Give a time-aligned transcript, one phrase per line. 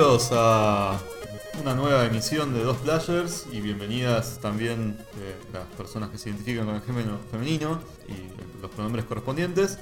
[0.00, 0.98] Bienvenidos a
[1.60, 6.64] una nueva emisión de Dos Players y bienvenidas también eh, las personas que se identifican
[6.64, 7.78] con el género femenino
[8.08, 9.78] y los pronombres correspondientes.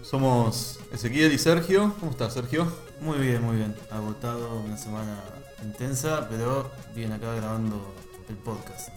[0.00, 1.94] Somos Ezequiel y Sergio.
[2.00, 2.66] ¿Cómo estás, Sergio?
[3.02, 3.74] Muy bien, muy bien.
[3.90, 5.22] Agotado una semana
[5.62, 7.94] intensa, pero bien acá grabando
[8.30, 8.88] el podcast.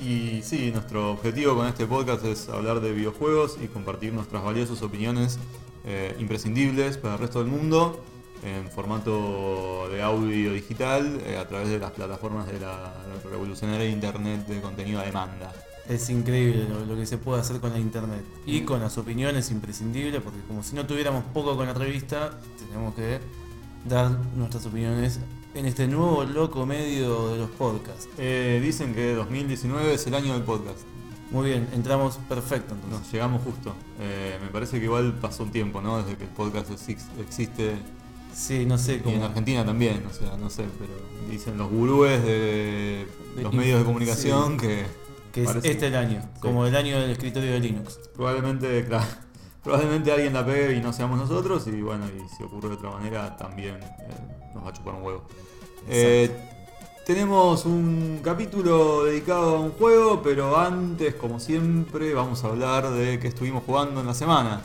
[0.00, 4.82] Y sí, nuestro objetivo con este podcast es hablar de videojuegos y compartir nuestras valiosas
[4.82, 5.40] opiniones
[5.84, 8.04] eh, imprescindibles para el resto del mundo
[8.42, 12.92] en formato de audio digital eh, a través de las plataformas de la
[13.30, 15.52] revolucionaria internet de contenido a demanda.
[15.88, 20.22] Es increíble lo, que se puede hacer con la internet y con las opiniones imprescindibles,
[20.22, 23.18] porque como si no tuviéramos poco con la revista, tenemos que
[23.88, 25.18] dar nuestras opiniones
[25.54, 28.08] en este nuevo loco medio de los podcasts.
[28.18, 30.78] Eh, dicen que 2019 es el año del podcast.
[31.32, 33.00] Muy bien, entramos perfecto entonces.
[33.00, 33.74] Nos llegamos justo.
[34.00, 36.02] Eh, me parece que igual pasó un tiempo, ¿no?
[36.02, 37.78] Desde que el podcast existe.
[38.34, 39.02] Sí, no sé.
[39.04, 40.92] Y en Argentina también, o sea, no sé, pero
[41.30, 44.84] dicen los gurúes de los medios de comunicación que.
[45.32, 48.00] Que es este el año, como el año del escritorio de Linux.
[48.14, 49.06] Probablemente, claro.
[49.62, 52.90] Probablemente alguien la pegue y no seamos nosotros, y bueno, y si ocurre de otra
[52.90, 55.22] manera, también eh, nos va a chupar un huevo.
[55.86, 56.30] Eh,
[57.06, 63.18] tenemos un capítulo dedicado a un juego, pero antes, como siempre, vamos a hablar de
[63.18, 64.62] qué estuvimos jugando en la semana.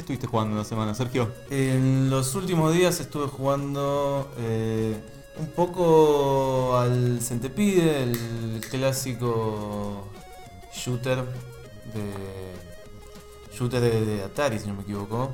[0.00, 1.30] ¿Qué estuviste jugando en la semana, Sergio?
[1.50, 4.98] En los últimos días estuve jugando eh,
[5.38, 10.08] un poco al Centipede, el clásico
[10.74, 11.18] shooter
[11.92, 15.32] de shooter de, Atari, si no me equivoco.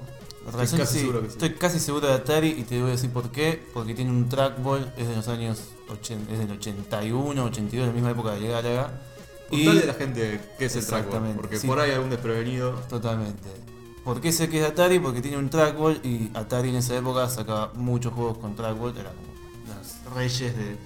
[0.49, 3.31] Estoy casi, seguro que estoy casi seguro de Atari y te voy a decir por
[3.31, 3.63] qué.
[3.73, 5.63] Porque tiene un trackball, es de los años
[6.03, 9.01] es del 81, 82, la misma época de Galaga.
[9.49, 12.73] Y de la gente qué es el trackball, porque por ahí algún desprevenido.
[12.89, 13.76] Totalmente.
[14.07, 15.01] ¿Por qué sé que es Atari?
[15.01, 19.13] Porque tiene un trackball y Atari en esa época sacaba muchos juegos con trackball, eran
[19.13, 20.77] como los reyes de,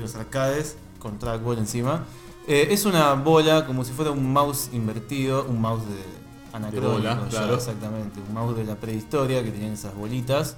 [0.00, 2.04] los arcades con trackball encima.
[2.46, 7.56] Eh, es una bola como si fuera un mouse invertido, un mouse de, anacrónico, claro.
[7.56, 8.20] exactamente.
[8.28, 10.54] Un mouse de la prehistoria que tenían esas bolitas.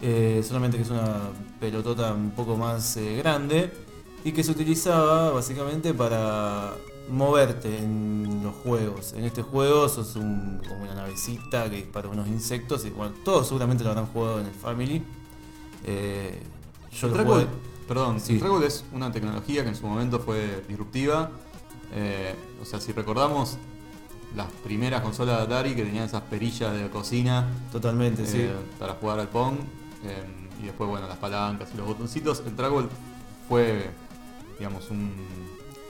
[0.00, 1.18] Eh, solamente que es una
[1.60, 3.70] pelotota un poco más eh, grande
[4.24, 6.72] y que se utilizaba básicamente para
[7.08, 9.12] moverte en los juegos.
[9.12, 13.48] En este juego sos un, como una navecita que dispara unos insectos y bueno, todos
[13.48, 15.02] seguramente lo habrán jugado en el Family.
[15.84, 16.40] Eh,
[16.92, 17.46] yo lo
[17.88, 18.40] Perdón, sí.
[18.42, 21.30] el es una tecnología que en su momento fue disruptiva.
[22.60, 23.58] o sea, si recordamos,
[24.36, 27.48] las primeras consolas de Atari que tenían esas perillas de cocina.
[27.70, 28.40] Totalmente, sí.
[28.40, 29.56] Eh, para jugar al Pong.
[30.04, 30.24] Eh,
[30.62, 32.42] y después, bueno, las palancas y los botoncitos.
[32.46, 32.88] El Traggle
[33.48, 33.90] fue,
[34.58, 35.12] digamos, un,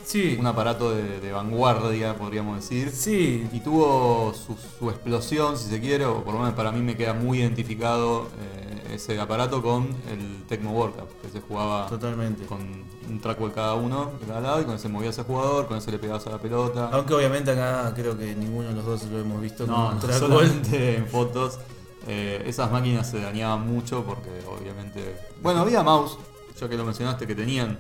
[0.05, 0.37] sí.
[0.39, 2.91] un aparato de, vanguardia, podríamos decir.
[2.91, 3.49] Sí.
[3.53, 7.15] Y tuvo su, explosión, si se quiere, o por lo menos para mí me queda
[7.15, 8.29] muy identificado.
[8.41, 12.45] Eh, ese aparato con el Tecmo World Cup, que se jugaba Totalmente.
[12.45, 12.61] con
[13.09, 15.91] un trackball cada uno de cada lado y con ese movía ese jugador, con ese
[15.91, 16.91] le pegabas a la pelota.
[16.93, 20.97] Aunque obviamente acá creo que ninguno de los dos lo hemos visto no, con solamente
[20.97, 21.59] en fotos.
[22.07, 25.17] Eh, esas máquinas se dañaban mucho porque obviamente...
[25.41, 26.19] Bueno, había mouse,
[26.61, 27.79] ya que lo mencionaste, que tenían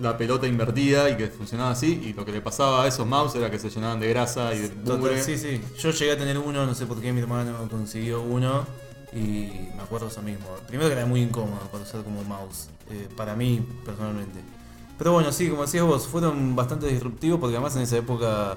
[0.00, 3.34] la pelota invertida y que funcionaba así y lo que le pasaba a esos mouse
[3.36, 5.60] era que se llenaban de grasa y de Total, Sí, sí.
[5.78, 8.66] Yo llegué a tener uno, no sé por qué mi hermano consiguió uno
[9.12, 10.46] y me acuerdo eso mismo.
[10.66, 14.40] Primero que era muy incómodo para usar como mouse, eh, para mí personalmente.
[14.98, 18.56] Pero bueno, sí, como decías vos, fueron bastante disruptivos porque además en esa época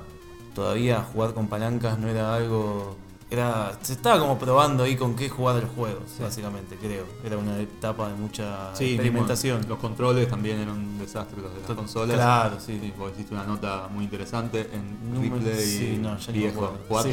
[0.54, 2.98] todavía jugar con palancas no era algo
[3.32, 7.06] era se estaba como probando ahí con qué jugar los juegos, básicamente, creo.
[7.24, 9.66] Era una etapa de mucha experimentación.
[9.68, 12.16] los controles también eran un desastre los de las consolas.
[12.16, 12.80] Claro, sí.
[12.82, 16.52] sí hiciste una nota muy interesante en Número, sí, no, ya.
[16.88, 17.12] ¿Cuatro?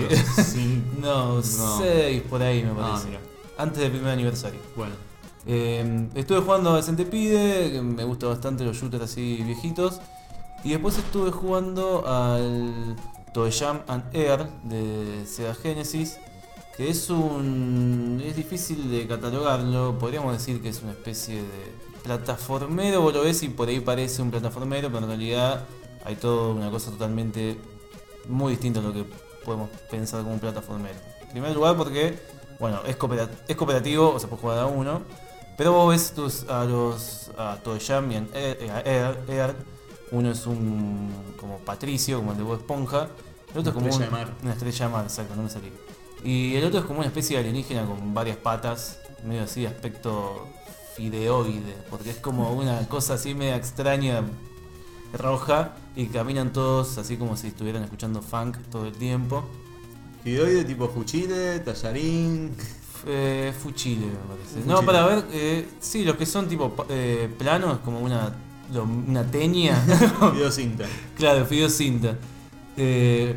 [1.01, 3.19] no, seis por ahí me ah, parece.
[3.59, 4.61] Antes del primer aniversario.
[4.75, 4.95] Bueno.
[5.49, 10.01] Eh, estuve jugando a Centipede, que me gusta bastante los shooters así viejitos.
[10.65, 12.97] Y después estuve jugando al
[13.37, 16.17] Toe Jam and Air de Sega Genesis,
[16.75, 18.19] que es un.
[18.25, 23.43] es difícil de catalogarlo, podríamos decir que es una especie de plataformero, vos lo ves
[23.43, 25.67] y por ahí parece un plataformero, pero en realidad
[26.07, 27.59] hay toda una cosa totalmente
[28.27, 29.05] muy distinta a lo que
[29.45, 30.97] podemos pensar como un plataformero.
[31.21, 32.19] En primer lugar porque,
[32.59, 35.03] bueno, es, cooperativo, o sea, puede jugar a uno,
[35.59, 39.55] pero vos ves tus, a los a Toe Jam y Air, Air,
[40.13, 43.09] uno es un como Patricio, como el de Bob Esponja,
[43.53, 44.35] el otro es como estrella de mar.
[44.43, 45.73] una estrella de mar, exacto, no me salí.
[46.25, 49.69] Y el otro es como una especie de alienígena con varias patas, medio así de
[49.69, 50.47] aspecto
[50.97, 54.23] fideoide, porque es como una cosa así media extraña,
[55.13, 59.45] roja, y caminan todos así como si estuvieran escuchando funk todo el tiempo.
[60.25, 62.55] Fideoide tipo fuchile, tallarín.
[63.09, 64.55] Eh, Fuchile, me parece.
[64.55, 64.67] Fuchile.
[64.67, 68.35] No, para ver, eh, sí, los que son tipo eh, planos, como una,
[68.75, 69.83] una teña.
[70.33, 70.85] Video cinta.
[71.17, 72.17] claro, Fideo cinta.
[72.77, 73.35] Eh,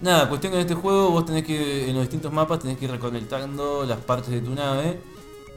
[0.00, 2.86] nada, cuestión que en este juego vos tenés que, en los distintos mapas, tenés que
[2.86, 5.00] ir reconectando las partes de tu nave.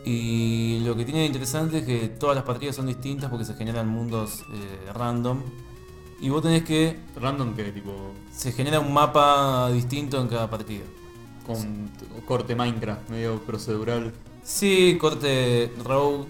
[0.06, 3.56] Y lo que tiene de interesante es que todas las partidas son distintas porque se
[3.56, 5.42] generan mundos eh, random.
[6.22, 7.00] Y vos tenés que.
[7.20, 7.92] Random que tipo
[8.32, 10.84] Se genera un mapa distinto en cada partida.
[11.46, 11.90] con
[12.26, 14.14] corte Minecraft, medio procedural.
[14.44, 16.26] Sí, corte Rogue,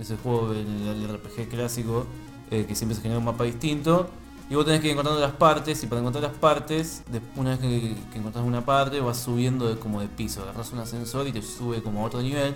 [0.00, 2.06] ese juego del, RPG clásico,
[2.50, 4.08] eh, que siempre se genera un mapa distinto.
[4.50, 7.02] Y vos tenés que ir encontrando las partes, y para encontrar las partes,
[7.36, 10.42] una vez que, que encontrás una parte, vas subiendo de- como de piso.
[10.42, 12.54] Agarras un ascensor y te sube como a otro nivel.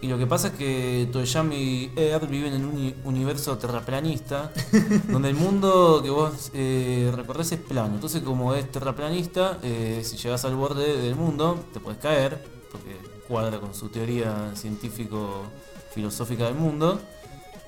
[0.00, 4.52] Y lo que pasa es que Toyami y Air viven en un uni- universo terraplanista,
[5.08, 7.94] donde el mundo que vos eh, recorres es plano.
[7.94, 12.96] Entonces, como es terraplanista, eh, si llegas al borde del mundo, te puedes caer, porque
[13.26, 14.52] cuadra con su teoría
[15.98, 17.00] científico-filosófica del mundo.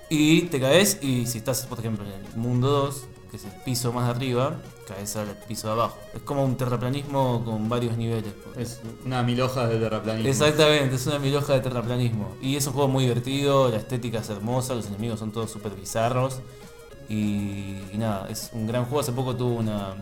[0.08, 3.52] Y te caes, y si estás, por ejemplo, en el mundo 2, que es el
[3.64, 5.98] piso más de arriba, caes al piso de abajo.
[6.14, 8.34] Es como un terraplanismo con varios niveles.
[8.56, 10.28] Es una mil hojas de terraplanismo.
[10.28, 12.34] Exactamente, es una milhoja de terraplanismo.
[12.42, 15.72] Y es un juego muy divertido, la estética es hermosa, los enemigos son todos súper
[15.76, 16.40] bizarros.
[17.08, 19.00] Y, y nada, es un gran juego.
[19.00, 19.94] Hace poco tuvo una,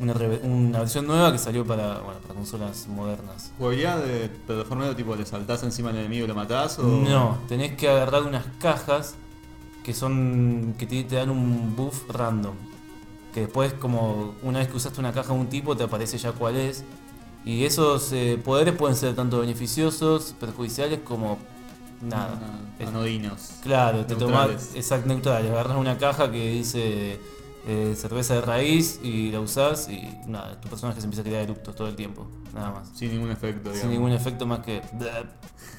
[0.00, 3.52] una, una versión nueva que salió para, bueno, para consolas modernas.
[3.58, 6.78] ¿Jugabilidad de plataformero tipo le saltás encima del enemigo y lo matás?
[6.78, 6.82] O...
[6.82, 9.14] No, tenés que agarrar unas cajas
[9.84, 12.54] que son que te, te dan un buff random.
[13.32, 16.32] Que después, como una vez que usaste una caja de un tipo, te aparece ya
[16.32, 16.84] cuál es.
[17.44, 21.38] Y esos eh, poderes pueden ser tanto beneficiosos, perjudiciales, como
[22.00, 22.40] nada.
[22.80, 23.54] Ah, Anodinos.
[23.62, 24.74] Claro, te tomas Neutrales.
[24.74, 27.20] exacto neutrales, agarras una caja que dice
[27.66, 31.42] eh, cerveza de raíz y la usás y nada, tu personaje se empieza a tirar
[31.42, 32.88] eructos todo el tiempo, nada más.
[32.94, 33.80] Sin ningún efecto, digamos.
[33.80, 34.82] Sin ningún efecto más que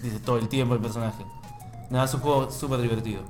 [0.02, 1.24] dice todo el tiempo el personaje.
[1.90, 3.22] Nada, es un juego súper divertido.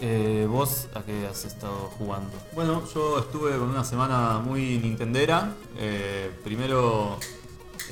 [0.00, 2.30] Eh, ¿Vos a qué has estado jugando?
[2.54, 5.52] Bueno, yo estuve con una semana muy nintendera.
[5.76, 7.18] Eh, primero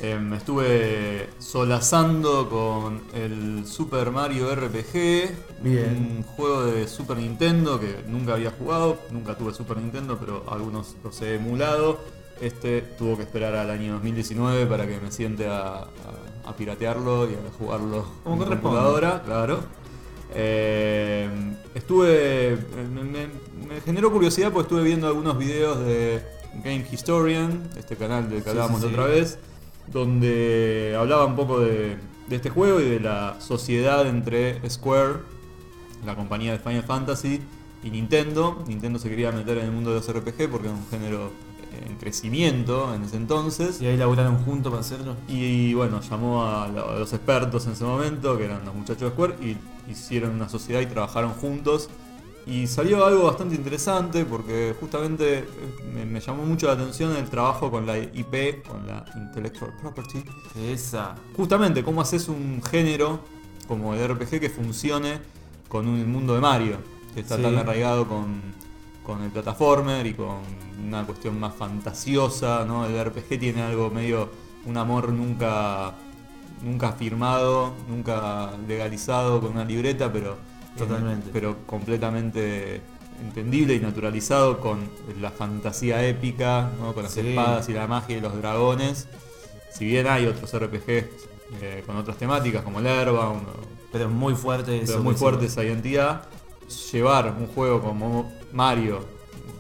[0.03, 6.17] eh, estuve solazando con el Super Mario RPG, Bien.
[6.19, 10.97] un juego de Super Nintendo que nunca había jugado, nunca tuve Super Nintendo, pero algunos
[11.03, 11.99] los he emulado.
[12.41, 15.89] Este tuvo que esperar al año 2019 para que me siente a, a-
[16.45, 19.61] a piratearlo y a jugarlo Como computadora, claro.
[20.35, 21.29] Eh,
[21.75, 22.59] estuve.
[22.93, 23.29] Me, me-
[23.69, 26.23] me generó curiosidad porque estuve viendo algunos videos de
[26.63, 28.93] Game Historian, este canal del que Sí, hablábamos sí, sí.
[28.93, 29.39] otra vez,
[29.93, 31.97] donde hablaba un poco de,
[32.29, 35.21] de este juego y de la sociedad entre Square,
[36.05, 37.41] la compañía de Final Fantasy,
[37.87, 38.65] y Nintendo.
[38.67, 41.31] Nintendo se quería meter en el mundo de los RPG porque era un género
[41.87, 43.81] en crecimiento en ese entonces.
[43.81, 45.17] ¿Y ahí laburaron juntos para hacerlo?
[45.29, 49.35] Y bueno, llamó a los expertos en ese momento, que eran los muchachos de Square,
[49.41, 49.57] y
[49.91, 51.89] hicieron una sociedad y trabajaron juntos.
[52.47, 55.47] Y salió algo bastante interesante porque justamente eh,
[55.93, 60.23] me, me llamó mucho la atención el trabajo con la IP, con la Intellectual Property.
[60.57, 61.17] Esa.
[61.37, 63.21] Justamente, cómo haces un género
[63.67, 65.19] como el RPG que funcione
[65.69, 66.77] con un mundo de Mario,
[67.15, 67.43] que está Sí.
[67.43, 68.41] tan arraigado con,
[69.05, 70.37] con el plataformer y con
[70.87, 72.87] una cuestión más fantasiosa, ¿no?
[72.87, 74.31] El RPG tiene algo medio,
[74.67, 75.95] un amor nunca,
[76.63, 80.37] nunca firmado, nunca legalizado con una libreta, pero,
[80.79, 81.31] Totalmente.
[81.33, 82.81] pero completamente
[83.25, 84.81] entendible y naturalizado con
[85.21, 86.93] la fantasía épica, ¿no?
[86.93, 87.21] con las Sí.
[87.21, 89.09] espadas y la magia y los dragones.
[89.73, 91.05] Si bien hay otros RPGs
[91.61, 93.43] eh, con otras temáticas como el Airbound,
[93.93, 96.23] Pero muy fuerte pero muy fuerte esa identidad,
[96.93, 99.05] llevar un juego como Mario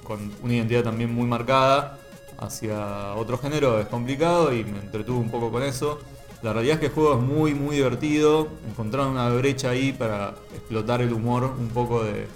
[0.04, 1.98] con una identidad también muy marcada
[2.38, 5.98] hacia otro género es complicado y me entretuve un poco con eso.
[6.42, 10.34] La realidad es que el juego es muy muy divertido, encontraron una brecha ahí para
[10.54, 12.26] explotar el humor un poco de,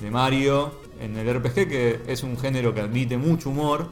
[0.00, 3.88] de Mario en el RPG que es un género que admite mucho humor.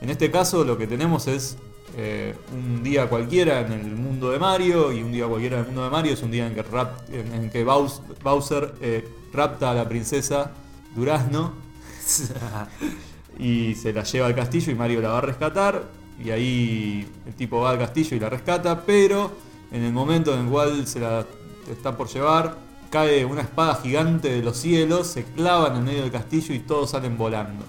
[0.00, 1.56] En este caso lo que tenemos es
[1.96, 5.66] eh, un día cualquiera en el mundo de Mario y un día cualquiera en el
[5.68, 9.08] mundo de Mario es un día en que, rap- en, en que Baus- Bowser eh,
[9.32, 10.52] rapta a la princesa
[10.94, 11.52] Durazno.
[13.38, 15.84] Y se la lleva al castillo y Mario la va a rescatar
[16.22, 19.30] y ahí el tipo va al castillo y la rescata, pero
[19.70, 21.24] en el momento en el cual se la
[21.70, 26.02] está por llevar cae una espada gigante de los cielos, se clava en el medio
[26.02, 27.64] del castillo y todos salen volando.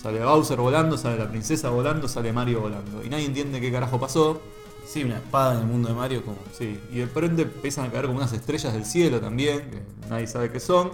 [0.00, 3.04] Sale Bowser volando, sale la princesa volando, sale Mario volando.
[3.04, 4.40] Y nadie entiende qué carajo pasó.
[4.86, 6.38] Sí, una espada en el mundo de Mario como.
[6.56, 10.26] Sí, y de repente empiezan a caer como unas estrellas del cielo también, que nadie
[10.26, 10.90] sabe qué son.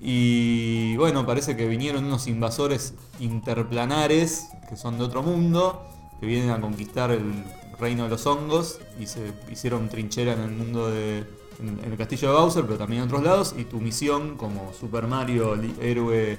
[0.00, 5.82] Y bueno, parece que vinieron unos invasores interplanares, que son de otro mundo,
[6.20, 7.44] que vienen a conquistar el
[7.78, 11.18] reino de los hongos y se hicieron trinchera en el mundo de.
[11.60, 13.54] en, en el castillo de Bowser, pero también en otros lados.
[13.56, 16.32] Y tu misión como Super Mario, héroe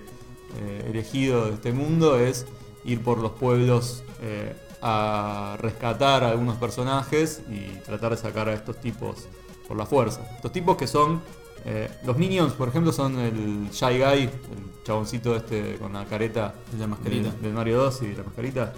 [0.56, 2.46] eh, elegido de este mundo, es
[2.86, 8.54] ir por los pueblos eh, a rescatar a algunos personajes y tratar de sacar a
[8.54, 9.28] estos tipos
[9.68, 10.22] por la fuerza.
[10.36, 11.22] Estos tipos que son.
[11.66, 16.54] eh, los minions, por ejemplo, son el Shy Guy, el chaboncito este con la careta
[16.72, 17.30] De la mascarita.
[17.32, 18.74] del, del Mario 2 y la mascarita.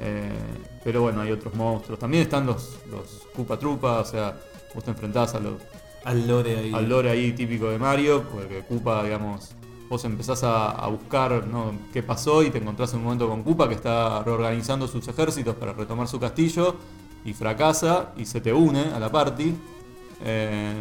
[0.00, 0.30] Eh,
[0.84, 1.98] pero bueno, hay otros monstruos.
[1.98, 4.36] También están los, los Koopa Trupa, o sea,
[4.74, 5.54] vos te enfrentás a los,
[6.04, 6.72] Al lore ahí.
[6.74, 9.50] al lore ahí típico de Mario, porque Koopa, digamos,
[9.88, 11.72] vos empezás a, a buscar ¿no?
[11.92, 15.54] qué pasó y te encontrás en un momento con Koopa que está reorganizando sus ejércitos
[15.56, 16.76] para retomar su castillo
[17.24, 19.54] y fracasa y se te une a la party.
[20.24, 20.72] Eh,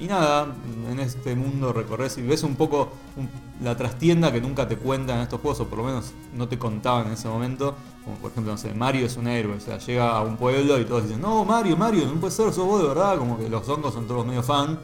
[0.00, 0.54] y nada,
[0.90, 3.28] en este mundo recorres y ves un poco un-
[3.64, 6.58] la trastienda que nunca te cuentan en estos juegos, o por lo menos no te
[6.58, 7.74] contaban en ese momento.
[8.04, 10.78] Como por ejemplo, no sé, Mario es un héroe, o sea, llega a un pueblo
[10.78, 13.48] y todos dicen, no, Mario, Mario, no puede ser, sos vos de verdad, como que
[13.48, 14.78] los hongos son todos medio fan.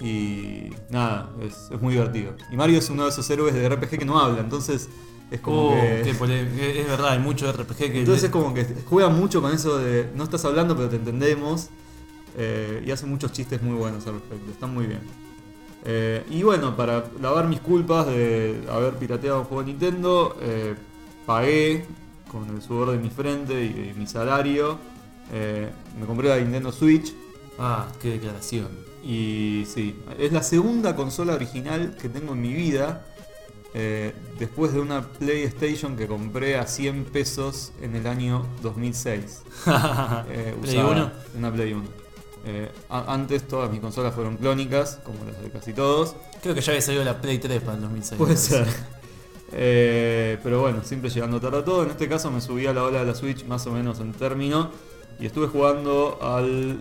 [0.00, 2.34] Y nada, es, es muy divertido.
[2.50, 4.88] Y Mario es uno de esos héroes de RPG que no habla, entonces
[5.30, 6.00] es como Oh, que...
[6.10, 6.18] es
[6.88, 7.98] verdad, hay mucho RPG que.
[8.00, 11.68] Entonces es como que juega mucho con eso de no estás hablando pero te entendemos
[12.36, 15.00] eh, y hace muchos chistes muy buenos al respecto, están muy bien.
[15.84, 20.74] Eh, y bueno, para lavar mis culpas de haber pirateado un juego de Nintendo, eh,
[21.26, 21.86] pagué
[22.30, 24.78] con el sudor de mi frente y, y mi salario,
[25.98, 27.14] me compré la Nintendo Switch
[27.58, 28.68] Ah, qué declaración.
[29.02, 33.06] y sí, es la segunda consola original que tengo en mi vida.
[33.74, 39.42] eh, después de una PlayStation que compré a 100 pesos en el año 2006.
[40.28, 41.12] Eh, ¿Play usada, uno?
[41.34, 42.01] Una Play 1.
[42.44, 46.16] Eh, antes todas mis consolas fueron clónicas, como las de casi todos.
[46.42, 48.18] Creo que ya había salido la Play 3 para el 2006.
[48.18, 48.66] Puede ser.
[49.54, 51.84] Eh, pero bueno, siempre llegando tarde a todo.
[51.84, 54.12] En este caso me subí a la ola de la Switch más o menos en
[54.14, 54.70] término.
[55.20, 56.80] Y estuve jugando al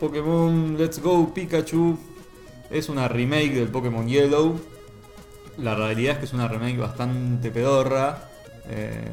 [0.00, 1.98] Pokémon Let's Go Pikachu.
[2.70, 4.58] Es una remake del Pokémon Yellow.
[5.58, 8.28] La realidad es que es una remake bastante pedorra.
[8.68, 9.10] Eh,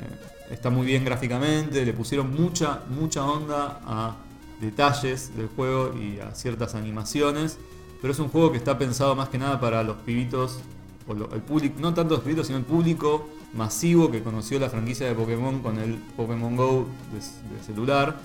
[0.49, 1.85] está muy bien gráficamente.
[1.85, 4.15] Le pusieron mucha, mucha onda a
[4.61, 7.57] detalles del juego y a ciertas animaciones.
[8.01, 10.59] Pero es un juego que está pensado más que nada para los pibitos,
[11.07, 14.69] o lo- el público, no tanto los pibitos, sino el público masivo que conoció la
[14.69, 17.19] franquicia de Pokémon con el Pokémon Go de,
[17.57, 18.15] de celular.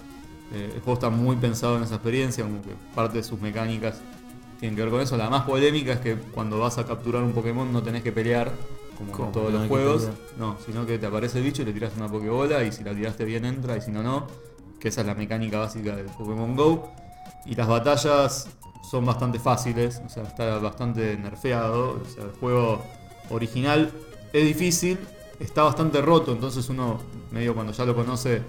[0.52, 4.00] Eh, el juego está muy pensado en esa experiencia, como que parte de sus mecánicas
[4.58, 5.16] tienen que ver con eso.
[5.16, 8.52] La más polémica es que cuando vas a capturar un Pokémon no tenés que pelear,
[8.98, 9.26] como ¿Cómo?
[9.28, 10.08] en todos No los juegos.
[10.38, 12.92] No, sino que te aparece el bicho y le tiras una Pokébola y si la
[12.94, 14.26] tiraste bien entra y si no, no.
[14.80, 16.90] Que esa es la mecánica básica del Pokémon Go.
[17.46, 18.48] Y las batallas
[18.90, 22.00] son bastante fáciles, o sea, está bastante nerfeado.
[22.02, 22.82] O sea, el juego
[23.30, 23.90] original
[24.32, 24.98] es difícil,
[25.38, 28.42] está bastante roto, entonces uno medio cuando ya lo conoce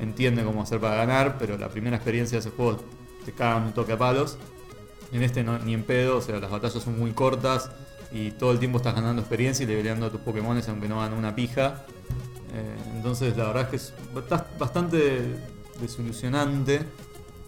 [0.00, 2.78] entiende cómo hacer para ganar, pero la primera experiencia de ese juego
[3.24, 4.38] te cagan un toque a palos.
[5.12, 7.70] En este ni en pedo, o sea, las batallas son muy cortas
[8.12, 11.18] y todo el tiempo estás ganando experiencia y leveleando a tus Pokémon aunque no hagan
[11.18, 11.84] una pija.
[12.54, 15.36] Eh, entonces la verdad es que es bast- bastante
[15.80, 16.82] desilusionante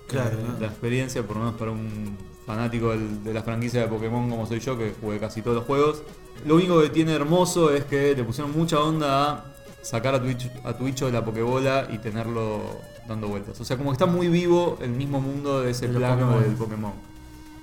[0.09, 3.89] Claro, eh, la experiencia, por lo menos para un fanático del- de la franquicia de
[3.89, 6.03] Pokémon como soy yo, que jugué casi todos los juegos.
[6.45, 9.45] Lo único que tiene hermoso es que le pusieron mucha onda a
[9.83, 10.29] sacar a tu,
[10.65, 12.61] a tu de la Pokebola y tenerlo
[13.09, 13.61] dando vueltas.
[13.61, 16.43] O sea, como que está muy vivo el mismo mundo de ese De plano Pokémon.
[16.43, 16.93] del Pokémon.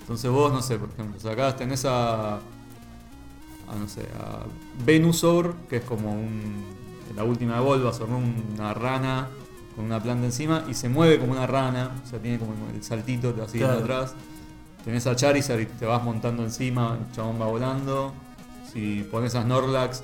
[0.02, 4.40] Entonces vos, no sé, por ejemplo, sacás, tenés a, a no sé, a
[4.86, 6.64] Venusaur, que es como un,
[7.16, 8.18] la última de Bulbasaur, ¿no?
[8.18, 9.28] una rana
[9.80, 12.84] con una planta encima y se mueve como una rana, o sea, tiene como el
[12.84, 14.02] saltito, te va siguiendo Claro.
[14.02, 14.14] atrás.
[14.84, 18.12] Tenés a Charizard y te vas montando encima, el chabón va volando.
[18.74, 20.04] Si pones a Snorlax,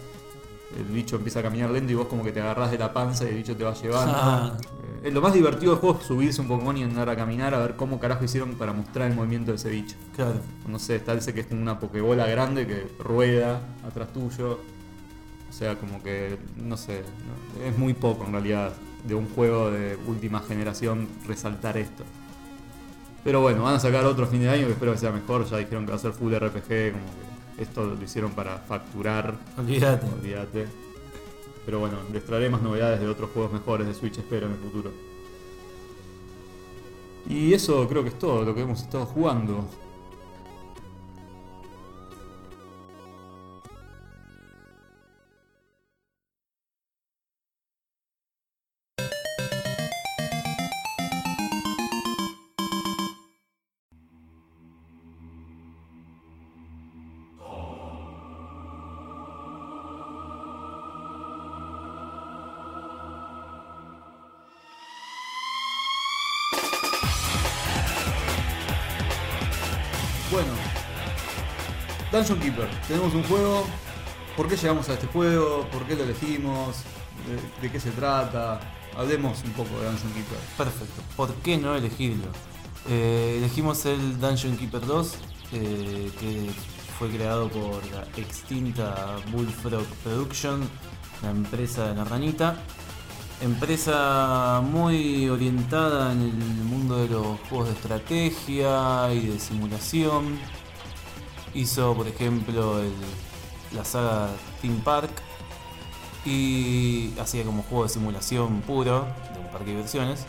[0.78, 3.26] el bicho empieza a caminar lento y vos como que te agarrás de la panza
[3.26, 4.14] y el bicho te va llevando.
[4.16, 4.58] Ah.
[5.04, 7.58] Eh, lo más divertido del juego es subirse un Pokémon y andar a caminar a
[7.60, 9.98] ver cómo carajo hicieron para mostrar el movimiento de ese bicho.
[10.16, 10.40] Claro.
[10.70, 14.58] No sé, está ese que es como una pokebola grande que rueda atrás tuyo.
[15.50, 17.04] O sea, como que, no sé,
[17.66, 18.72] es muy poco en realidad
[19.08, 22.04] de un juego de última generación resaltar esto.
[23.24, 25.46] Pero bueno, van a sacar otro fin de año que espero que sea mejor.
[25.46, 27.06] Ya dijeron que va a ser full RPG, como
[27.58, 29.34] que esto lo hicieron para facturar.
[29.58, 30.06] Olvídate.
[30.06, 30.68] Olvídate.
[31.66, 34.60] Pero bueno, les traeré más novedades de otros juegos mejores de Switch, espero, en el
[34.60, 34.92] futuro.
[37.28, 39.68] Y eso creo que es todo lo que hemos estado jugando.
[72.28, 73.66] Dungeon Keeper, tenemos un juego.
[74.36, 75.68] ¿Por qué llegamos a este juego?
[75.72, 76.78] ¿Por qué lo elegimos?
[77.62, 78.60] ¿De, qué se trata?
[78.98, 80.38] Hablemos un poco de Dungeon Keeper.
[80.58, 81.04] Perfecto.
[81.16, 82.26] ¿Por qué no elegirlo?
[82.90, 85.16] Eh, elegimos el Dungeon Keeper 2,
[85.54, 86.50] eh, que
[86.98, 90.68] fue creado por la extinta Bullfrog Production,
[91.22, 92.56] la empresa de la ranita.
[93.40, 100.40] Empresa muy orientada en el mundo de los juegos de estrategia y de simulación.
[101.56, 102.82] Hizo, por ejemplo,
[103.74, 104.30] la saga
[104.62, 105.10] Theme Park
[106.26, 110.26] y hacía como juego de simulación puro de un parque de diversiones.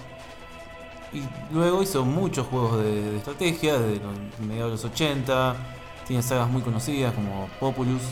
[1.13, 4.01] Y luego hizo muchos juegos de, estrategia desde
[4.47, 5.57] mediados de los 80.
[6.07, 8.03] Tiene sagas muy conocidas como Populus,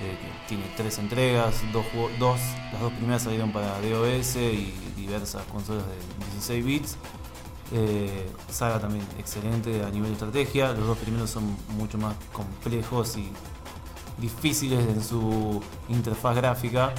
[0.00, 0.16] eh,
[0.48, 6.96] tiene tres entregas, las dos primeras salieron para DOS y diversas consolas de 16 bits.
[7.72, 10.72] Eh, saga también excelente a nivel de estrategia.
[10.72, 13.30] Los dos primeros son mucho más complejos y
[14.18, 16.92] difíciles en su interfaz gráfica.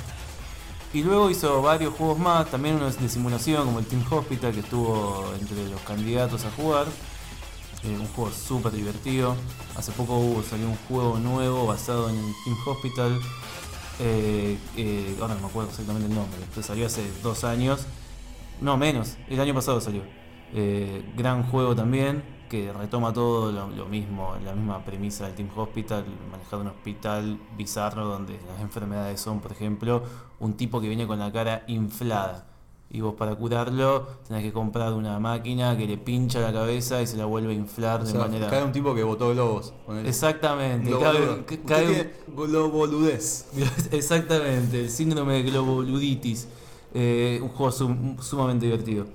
[0.93, 4.59] Y luego hizo varios juegos más, también unos de simulación como el Team Hospital que
[4.59, 6.87] estuvo entre los candidatos a jugar.
[7.83, 9.35] Eh, un juego súper divertido.
[9.75, 13.21] Hace poco hubo, salió un juego nuevo basado en el Team Hospital.
[13.99, 14.57] Eh,
[15.21, 16.39] ahora no me acuerdo exactamente el nombre.
[16.61, 17.81] Salió hace dos años.
[18.59, 19.17] No, menos.
[19.29, 20.20] El año pasado salió.
[20.53, 25.49] Eh, gran juego también, que retoma todo lo, lo mismo, la misma premisa del Team
[25.55, 30.03] Hospital, manejar un hospital bizarro donde las enfermedades son, por ejemplo,
[30.39, 32.47] un tipo que viene con la cara inflada.
[32.93, 37.07] Y vos para curarlo tenés que comprar una máquina que le pincha la cabeza y
[37.07, 38.49] se la vuelve a inflar O de sea, manera...
[38.49, 39.73] cae un tipo que botó globos.
[39.85, 40.09] ponele.
[40.09, 43.47] Exactamente, cae- cae un- globoludez.
[43.93, 46.49] Exactamente, el síndrome de globoluditis.
[46.93, 49.05] Eh, un juego sum- sumamente divertido.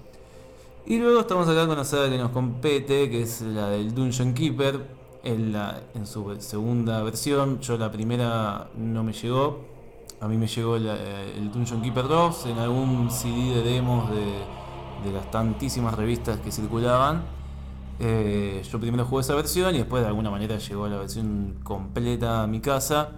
[0.86, 4.34] Y luego estamos acá con la saga que nos compete, que es la del Dungeon
[4.34, 4.86] Keeper,
[5.24, 7.60] en, la, en su segunda versión.
[7.60, 9.64] Yo la primera no me llegó.
[10.20, 14.22] A mí me llegó la- el Dungeon Keeper 2 en algún CD de demos de,
[15.04, 17.24] de las tantísimas revistas que circulaban.
[17.98, 22.42] Eh, yo primero jugué esa versión y después de alguna manera llegó la versión completa
[22.44, 23.10] a mi casa.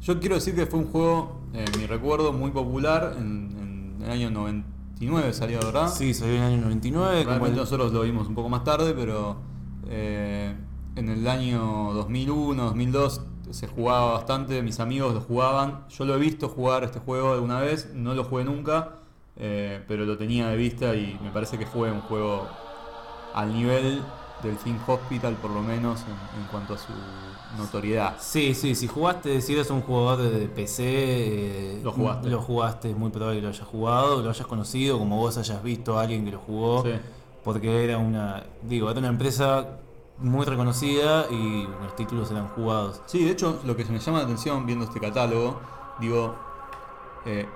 [0.00, 3.14] Yo quiero decir que fue un juego, en mi recuerdo, muy popular.
[3.18, 4.30] En, el año
[5.00, 5.88] 99 salió, ¿verdad?
[5.92, 7.18] Sí, salió en el año 99.
[7.24, 9.36] Como Realmente el- nosotros lo vimos un poco más tarde, pero
[9.88, 10.54] eh,
[10.96, 15.84] en el año 2001, 2002 se jugaba bastante, mis amigos lo jugaban.
[15.90, 18.96] Yo lo he visto jugar este juego alguna vez, no lo jugué nunca,
[19.36, 22.46] eh, pero lo tenía de vista y me parece que fue un juego
[23.34, 24.00] al nivel
[24.48, 26.92] del Team Hospital, por lo menos en, en cuanto a su
[27.58, 28.16] notoriedad.
[28.20, 32.28] Sí, sí, si jugaste, si eres un jugador de PC, eh, Lo jugaste.
[32.28, 35.62] Lo jugaste, es muy probable que lo hayas jugado, lo hayas conocido, como vos hayas
[35.62, 36.82] visto a alguien que lo jugó.
[36.82, 36.92] Sí.
[37.42, 39.78] Porque era una, digo, era una empresa
[40.18, 43.02] muy reconocida y los títulos eran jugados.
[43.06, 45.60] Sí, de hecho, lo que me llama la atención viendo este catálogo,
[46.00, 46.34] digo,
[47.26, 47.46] eh,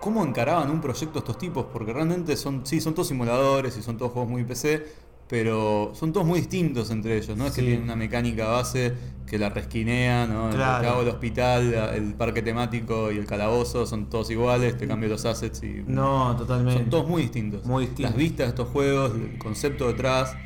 [0.00, 1.66] ¿cómo encaraban un proyecto estos tipos?
[1.72, 4.86] Porque realmente son, sí, son todos simuladores y son todos juegos muy PC,
[5.28, 7.46] pero son todos muy distintos entre ellos, ¿no?
[7.46, 8.94] Es que tienen una mecánica base
[9.26, 10.48] que la resquinean, ¿no?
[10.50, 10.82] El Claro.
[10.82, 15.24] mercado, el hospital, el parque temático y el calabozo son todos iguales, te cambio los
[15.24, 15.82] assets y...
[15.86, 16.80] No, totalmente.
[16.80, 17.64] Son todos muy distintos.
[17.64, 18.10] Muy distintos.
[18.12, 20.36] Las vistas de estos juegos, el concepto detrás,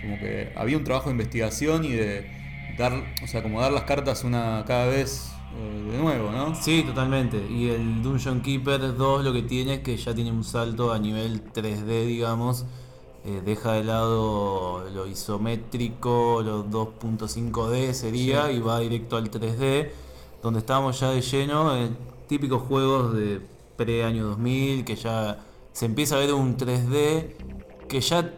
[0.00, 2.26] como que había un trabajo de investigación y de
[2.78, 6.54] dar, o sea, como dar las cartas una cada vez eh, de nuevo, ¿no?
[6.54, 7.36] Sí, totalmente.
[7.50, 10.98] Y el Dungeon Keeper 2 lo que tiene es que ya tiene un salto a
[10.98, 12.64] nivel 3D, digamos.
[13.24, 18.54] Eh, deja de lado lo isométrico, los 2.5D sería, Sí.
[18.56, 19.92] y va directo al 3D,
[20.42, 21.96] donde estamos ya de lleno en
[22.28, 23.40] típicos juegos de
[23.76, 25.38] pre-año 2000, que ya
[25.72, 27.36] se empieza a ver un 3D
[27.88, 28.34] que ya...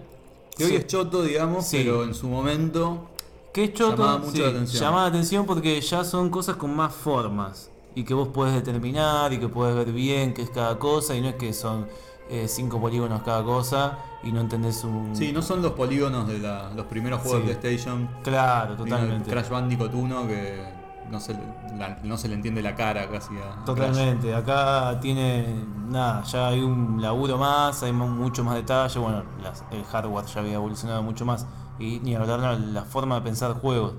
[0.57, 1.79] Que hoy se- es choto, digamos, Sí.
[1.79, 3.09] pero en su momento
[3.53, 4.93] que es choto, Llamaba mucho sí, la atención.
[4.95, 9.39] la atención porque ya son cosas con más formas y que vos podés determinar y
[9.39, 11.87] que podés ver bien qué es cada cosa y no es que son
[12.29, 15.15] eh, cinco polígonos cada cosa y no entendés un...
[15.15, 17.49] Sí, no son los polígonos de la- los primeros juegos Sí.
[17.49, 18.09] de PlayStation.
[18.23, 19.31] Claro, totalmente.
[19.31, 20.65] Crash Bandicoot 1 que
[21.11, 21.35] no se,
[21.79, 25.47] la- no se le entiende la cara casi a Totalmente, acá tiene
[25.89, 30.25] nada, ya hay un laburo más, hay mu- mucho más detalle, bueno, las- el hardware
[30.25, 31.47] ya había evolucionado mucho más
[31.79, 33.93] y ni hablar la, la forma de pensar juegos.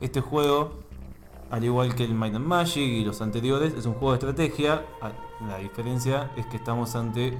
[0.00, 0.74] Este juego,
[1.50, 4.84] al igual que el Might and Magic y los anteriores, es un juego de estrategia.
[5.00, 5.12] A-
[5.48, 7.36] La diferencia es que estamos ante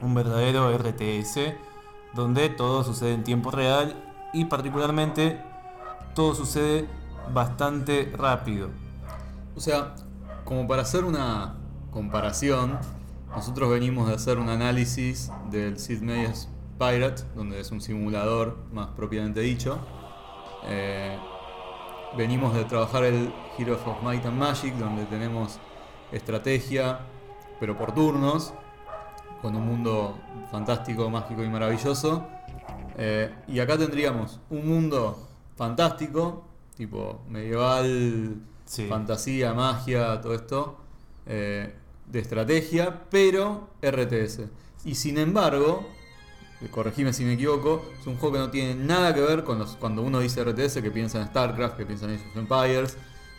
[0.00, 1.54] un verdadero RTS
[2.14, 3.94] donde todo sucede en tiempo real
[4.32, 5.40] y particularmente
[6.14, 6.86] todo sucede
[7.32, 8.68] bastante rápido.
[9.56, 9.94] O sea,
[10.44, 11.56] como para hacer una
[11.90, 12.78] comparación,
[13.34, 18.88] nosotros venimos de hacer un análisis del Sid Meier's Pirate, donde es un simulador más
[18.88, 19.78] propiamente dicho.
[20.66, 21.18] Eh,
[22.16, 25.58] venimos de trabajar el Heroes of Might and Magic, donde tenemos
[26.12, 27.00] estrategia,
[27.58, 28.52] pero por turnos,
[29.42, 30.18] con un mundo
[30.50, 32.26] fantástico, mágico y maravilloso.
[32.96, 36.44] Eh, y acá tendríamos un mundo fantástico,
[36.76, 38.86] tipo medieval, Sí.
[38.86, 40.76] fantasía, magia, todo esto,
[41.26, 41.74] eh,
[42.06, 44.48] de estrategia, pero RTS.
[44.84, 45.86] Y sin embargo,
[46.68, 49.76] corregime si me equivoco, es un juego que no tiene nada que ver con los,
[49.76, 52.96] cuando uno dice RTS, que piensa en StarCraft, que piensa en Age of Empires.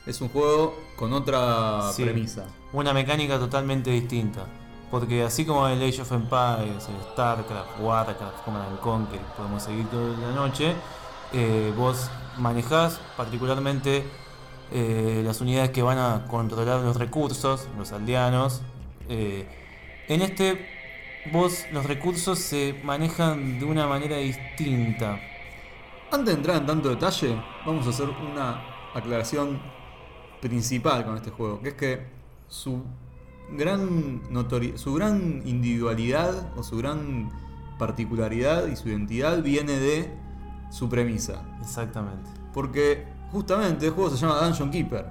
[0.07, 2.03] Es un juego con otra Sí.
[2.03, 2.45] premisa.
[2.73, 4.45] Una mecánica totalmente distinta.
[4.89, 9.85] Porque así como el Age of Empires, el StarCraft, Warcraft, Command and Conquer, podemos seguir
[9.89, 10.73] toda la noche,
[11.33, 14.03] eh, vos manejás particularmente
[14.73, 18.61] eh, las unidades que van a controlar los recursos, los aldeanos.
[19.09, 19.45] eh,
[20.07, 20.65] en este,
[21.31, 25.19] vos los recursos se manejan de una manera distinta.
[26.11, 28.61] Antes de entrar en tanto detalle, vamos a hacer una
[28.93, 29.61] aclaración
[30.41, 32.07] principal con este juego, que es que
[32.47, 32.83] su
[33.51, 34.21] gran
[34.75, 37.29] su gran individualidad o su gran
[37.77, 40.13] particularidad y su identidad viene de
[40.69, 41.43] su premisa.
[41.61, 42.29] Exactamente.
[42.53, 45.05] Porque justamente el juego se llama Dungeon Keeper.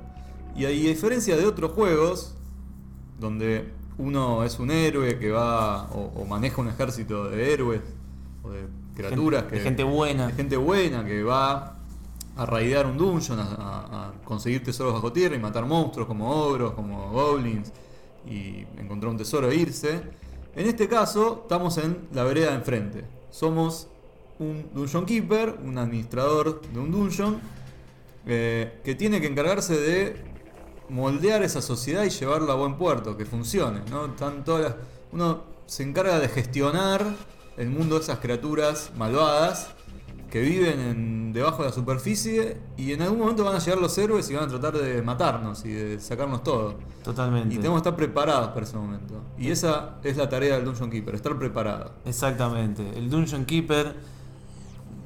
[0.55, 2.35] Y a diferencia de otros juegos,
[3.19, 7.81] donde uno es un héroe que va o, o maneja un ejército de héroes
[8.43, 8.63] o de
[8.95, 10.27] criaturas Gente- que de gente buena.
[10.29, 11.77] de gente buena que va
[12.37, 16.31] a raidear un dungeon, a, a- a conseguir tesoros bajo tierra y matar monstruos como
[16.31, 17.73] ogros, como goblins
[18.27, 20.01] y encontrar un tesoro e irse.
[20.57, 23.05] En este caso, estamos en la vereda de enfrente.
[23.31, 23.89] Somos
[24.39, 27.39] un dungeon keeper, un administrador de un dungeon,
[28.27, 30.17] eh, que tiene que encargarse de
[30.91, 33.81] moldear esa sociedad y llevarla a buen puerto, que funcione.
[33.91, 34.09] ¿no?
[34.59, 34.75] Las-
[35.13, 37.05] uno se encarga de gestionar
[37.57, 39.69] el mundo de esas criaturas malvadas
[40.31, 43.97] que viven en- debajo de la superficie y en algún momento van a llegar los
[43.99, 46.75] héroes y van a tratar de matarnos y de sacarnos todo.
[47.05, 47.55] Totalmente.
[47.55, 49.15] Y tenemos que estar preparados para ese momento.
[49.39, 51.93] Y esa es la tarea del Dungeon Keeper, estar preparado.
[52.05, 52.83] Exactamente.
[52.97, 53.95] El Dungeon Keeper,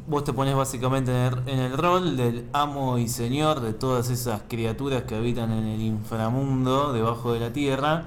[0.06, 4.10] vos te pones básicamente en el, en el rol del amo y señor de todas
[4.10, 8.06] esas criaturas que habitan en el inframundo, debajo de la tierra,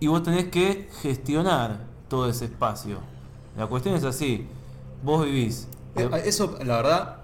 [0.00, 2.98] y vos tenés que gestionar todo ese espacio.
[3.56, 4.46] La cuestión es así,
[5.02, 5.68] vos vivís.
[5.96, 7.16] Eh, Eso, la verdad,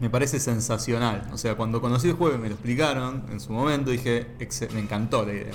[0.00, 1.28] me parece sensacional.
[1.32, 4.70] O sea, cuando conocí el juego y me lo explicaron en su momento, dije, "Exe-
[4.72, 5.52] me encantó la idea.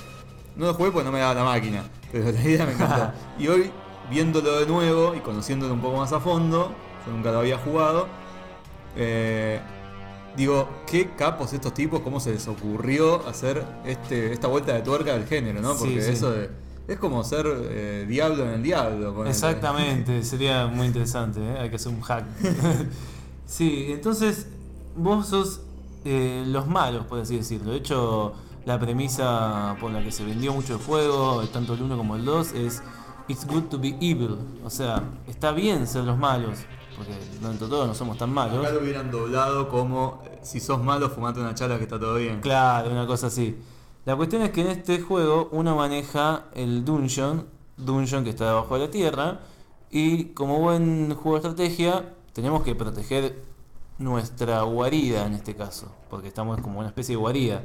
[0.56, 3.12] No lo jugué porque no me daba la máquina, pero la idea me encantó.
[3.40, 3.72] y hoy,
[4.10, 6.72] viéndolo de nuevo y conociéndolo un poco más a fondo,
[7.06, 8.08] yo nunca lo había jugado,
[8.96, 9.60] eh,
[10.36, 15.14] digo, qué capos estos tipos, cómo se les ocurrió hacer este, esta vuelta de tuerca
[15.14, 15.76] del género, ¿no?
[15.76, 16.12] Porque sí.
[16.12, 16.50] eso de-
[16.88, 19.26] es como ser eh, diablo en el diablo.
[19.26, 21.58] Exactamente, sería muy interesante, ¿eh?
[21.60, 22.26] hay que hacer un hack.
[23.46, 24.48] sí, entonces
[24.96, 25.62] vos sos
[26.04, 27.72] eh, los malos, por así decirlo.
[27.72, 28.34] De hecho,
[28.66, 32.26] la premisa por la que se vendió mucho el juego, tanto el 1 como el
[32.26, 32.84] 2, es
[33.28, 34.38] It's good to be evil.
[34.64, 36.60] O sea, está bien ser los malos,
[36.96, 38.60] porque dentro de todo no somos tan malos.
[38.60, 42.16] Acá lo hubieran doblado como eh, si sos malo, fumate una chala que está todo
[42.16, 42.42] bien.
[42.42, 43.58] Claro, una cosa así.
[44.06, 48.76] La cuestión es que en este juego uno maneja el dungeon, dungeon que está debajo
[48.78, 49.40] de la tierra,
[49.90, 53.44] y como buen juego de estrategia, tenemos que proteger
[53.98, 57.64] nuestra guarida en este caso, porque estamos como una especie de guarida.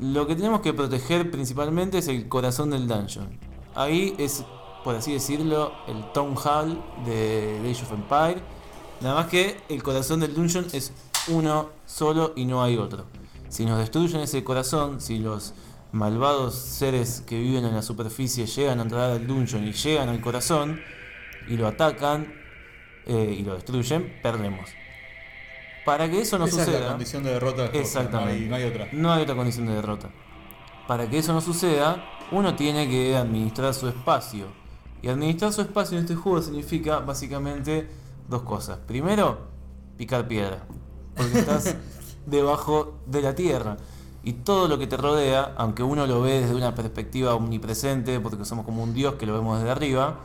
[0.00, 3.38] Lo que tenemos que proteger principalmente es el corazón del dungeon.
[3.74, 4.44] Ahí es,
[4.86, 8.40] por así decirlo, el Town Hall de Age of Empire.
[9.00, 10.92] Nada más que el corazón del dungeon es
[11.26, 13.04] uno solo y no hay otro.
[13.48, 15.54] Si nos destruyen ese corazón, si los
[15.90, 20.20] malvados seres que viven en la superficie llegan a entrar al dungeon y llegan al
[20.20, 20.80] corazón
[21.48, 22.32] y lo atacan
[23.06, 24.70] eh, y lo destruyen, perdemos.
[25.84, 28.46] Para que eso no Esa es la suceda, condición de derrota Exactamente.
[28.46, 28.88] No hay, no hay otra.
[28.92, 30.10] no hay otra condición de derrota.
[30.86, 34.64] Para que eso no suceda, uno tiene que administrar su espacio.
[35.02, 37.88] Y administrar su espacio en este juego significa básicamente
[38.28, 38.78] dos cosas.
[38.86, 39.38] Primero,
[39.96, 40.64] picar piedra.
[41.16, 41.76] Porque estás
[42.26, 43.76] debajo de la tierra.
[44.22, 48.44] Y todo lo que te rodea, aunque uno lo ve desde una perspectiva omnipresente, porque
[48.44, 50.18] somos como un dios que lo vemos desde arriba,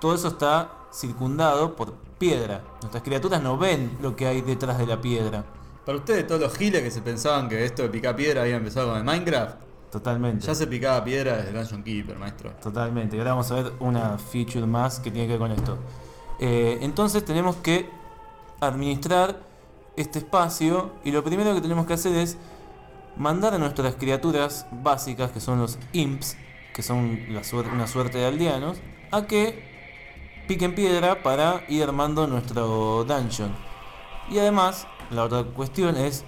[0.00, 2.62] todo eso está circundado por piedra.
[2.80, 5.44] Nuestras criaturas no ven lo que hay detrás de la piedra.
[5.84, 8.88] Para ustedes, todos los giles que se pensaban que esto de picar piedra había empezado
[8.88, 9.56] con el Minecraft,
[9.94, 10.44] Totalmente.
[10.44, 12.50] ya se picaba piedra desde Dungeon Keeper, maestro.
[12.60, 13.14] Totalmente.
[13.14, 15.78] Y ahora vamos a ver una feature más que tiene que ver con esto.
[16.40, 17.88] Eh, entonces tenemos que
[18.58, 19.38] administrar
[19.94, 22.36] este espacio y lo primero que tenemos que hacer es
[23.16, 26.36] mandar a nuestras criaturas básicas, que son los imps,
[26.74, 28.78] que son la una suerte de aldeanos,
[29.12, 29.62] a que
[30.48, 33.54] piquen piedra para ir armando nuestro dungeon.
[34.28, 36.24] Y además, la otra cuestión es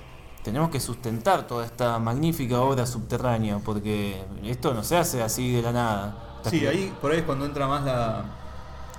[0.46, 5.60] tenemos que sustentar toda esta magnífica obra subterránea, porque esto no se hace así de
[5.60, 6.40] la nada.
[6.48, 8.24] Sí, ahí por ahí es cuando entra más la,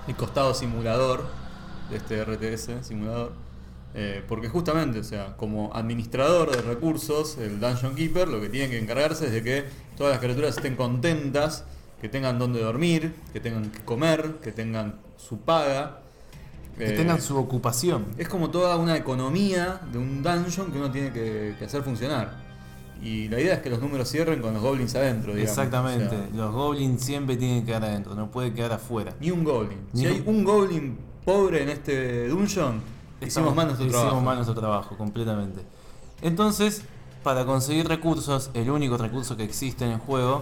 [0.09, 1.23] el costado simulador
[1.89, 3.31] de este RTS simulador.
[3.93, 8.69] Eh, porque justamente, o sea, como administrador de recursos, el Dungeon Keeper lo que tiene
[8.69, 9.63] que encargarse es de que
[9.95, 11.63] todas las criaturas estén contentas,
[12.01, 16.01] que tengan donde dormir, que tengan que comer, que tengan su paga.
[16.77, 18.05] Que Eh, tengan su ocupación.
[18.17, 22.45] Es como toda una economía de un dungeon que uno tiene que, que hacer funcionar.
[23.01, 25.49] Y la idea es que los números cierren con los goblins adentro, digamos.
[25.57, 26.05] Exactamente.
[26.05, 29.13] O sea, Los goblins siempre tienen que quedar adentro, no puede quedar afuera.
[29.19, 29.79] ni un goblin.
[29.93, 32.81] Ni si un- hay un goblin pobre en este dungeon,
[33.21, 34.21] hicimos Estamos- mal nuestro hicimos trabajo.
[34.25, 35.61] mal nuestro trabajo, completamente.
[36.21, 36.81] Entonces,
[37.23, 40.41] para conseguir recursos, el único recurso que existe en el juego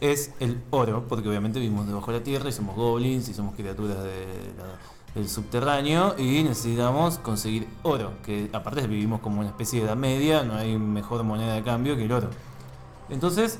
[0.00, 3.54] es el oro, porque obviamente vivimos debajo de la tierra y somos goblins y somos
[3.54, 4.26] criaturas de
[4.58, 9.96] la- del subterráneo y necesitamos conseguir oro, que aparte vivimos como una especie de edad
[9.96, 12.30] media, no hay mejor moneda de cambio que el oro.
[13.10, 13.58] Entonces,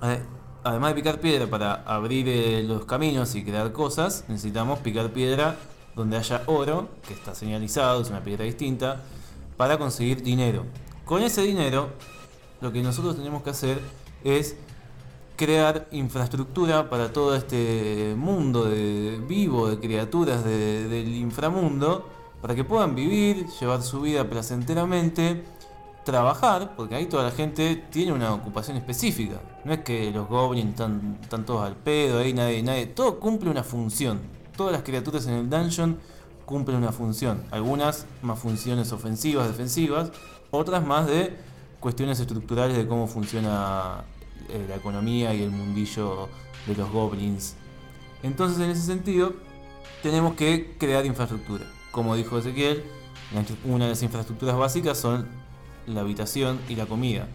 [0.00, 0.22] ade-
[0.64, 5.56] además de picar piedra para abrir eh, los caminos y crear cosas, necesitamos picar piedra
[5.94, 9.02] donde haya oro, que está señalizado, es una piedra distinta,
[9.56, 10.64] para conseguir dinero.
[11.04, 11.90] Con ese dinero,
[12.60, 13.80] lo que nosotros tenemos que hacer
[14.24, 14.56] es
[15.36, 22.08] crear infraestructura para todo este mundo de vivo de criaturas de- del inframundo
[22.40, 25.44] para que puedan vivir, llevar su vida placenteramente,
[26.04, 29.40] trabajar, porque ahí toda la gente tiene una ocupación específica.
[29.64, 33.50] No es que los goblins están, están todos al pedo, ahí nadie, nadie, todo cumple
[33.50, 34.20] una función.
[34.56, 35.98] Todas las criaturas en el dungeon
[36.44, 37.42] cumplen una función.
[37.50, 40.12] Algunas más funciones ofensivas, defensivas,
[40.52, 41.36] otras más de
[41.80, 44.04] cuestiones estructurales de cómo funciona
[44.48, 46.28] eh, la economía y el mundillo
[46.66, 47.56] de los goblins.
[48.22, 49.34] Entonces, en ese sentido,
[50.02, 51.64] tenemos que crear infraestructura.
[51.90, 52.84] Como dijo Ezequiel,
[53.64, 55.26] una de las infraestructuras básicas son
[55.86, 57.28] la habitación y la comida.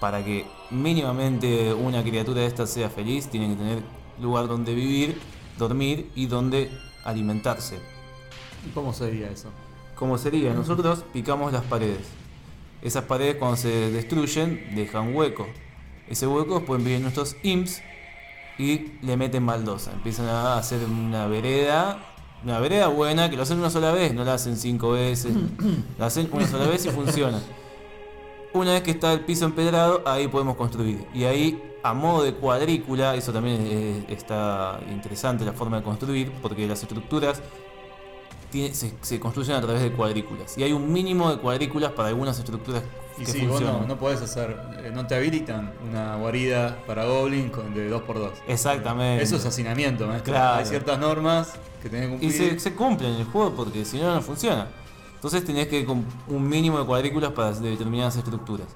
[0.00, 3.82] Para que mínimamente una criatura de estas sea feliz, tiene que tener
[4.20, 5.20] lugar donde vivir,
[5.58, 6.70] dormir y donde
[7.04, 7.78] alimentarse.
[8.66, 9.48] ¿Y ¿Cómo sería eso?
[9.94, 10.52] ¿Cómo sería?
[10.54, 12.06] Nosotros picamos las paredes.
[12.82, 15.46] Esas paredes cuando se destruyen dejan hueco.
[16.10, 17.82] Ese hueco pueden vivir nuestros imps
[18.58, 19.92] y le meten baldosa.
[19.92, 21.98] Empiezan a hacer una vereda,
[22.44, 25.34] una vereda buena que lo hacen una sola vez, no la hacen cinco veces.
[25.98, 27.40] la hacen una sola vez y funciona.
[28.54, 31.06] Una vez que está el piso empedrado, ahí podemos construir.
[31.14, 36.66] Y ahí, a modo de cuadrícula, eso también está interesante la forma de construir, porque
[36.66, 37.42] las estructuras
[38.50, 40.56] tiene- se, se construyen a través de cuadrículas.
[40.56, 42.82] Y hay un mínimo de cuadrículas para algunas estructuras
[43.20, 43.80] Y sí, vos funcionan.
[43.82, 48.30] no, no podés hacer, eh, no te habilitan una guarida para goblin con- de 2x2.
[48.46, 49.22] Exactamente.
[49.24, 50.32] Eso es hacinamiento, maestro.
[50.34, 50.58] Claro.
[50.58, 51.52] Hay ciertas normas
[51.82, 52.32] que tenés que Y cumplir.
[52.54, 54.68] se, se cumplen en el juego porque si no, no funciona.
[55.14, 58.68] Entonces tenés que con un mínimo de cuadrículas para determinadas estructuras.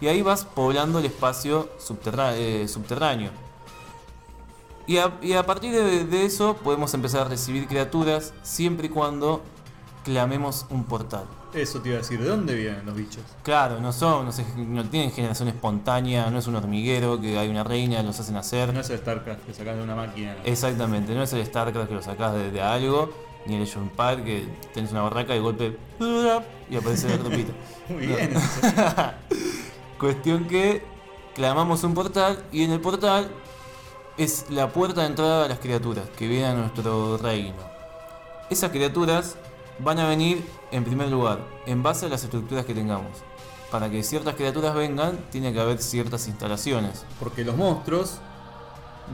[0.00, 1.70] Y ahí vas poblando el espacio
[2.34, 3.30] eh, subterráneo.
[4.86, 8.90] Y a, y a partir de, de eso podemos empezar a recibir criaturas siempre y
[8.90, 9.40] cuando
[10.04, 11.24] clamemos un portal.
[11.54, 13.22] Eso te iba a decir, ¿de dónde vienen los bichos?
[13.42, 18.02] Claro, no son, no, tienen generación espontánea, no es un hormiguero que hay una reina,
[18.02, 18.72] los hacen hacer.
[18.72, 20.34] No es el StarCraft que sacás de una máquina.
[20.44, 23.12] Exactamente, no es el StarCraft que lo sacás de, de algo,
[23.44, 25.76] ni el of Empires que tenés una barraca y de golpe
[26.70, 27.52] y aparece el grupito.
[27.90, 28.16] Muy No.
[28.16, 28.32] bien.
[29.98, 30.82] Cuestión que
[31.34, 33.28] clamamos un portal y en el portal
[34.16, 37.56] es la puerta de entrada a las criaturas que vienen a nuestro reino.
[38.50, 39.36] Esas criaturas
[39.78, 43.18] van a venir en primer lugar en base a las estructuras que tengamos.
[43.70, 47.04] Para que ciertas criaturas vengan, tiene que haber ciertas instalaciones.
[47.18, 48.18] Porque los monstruos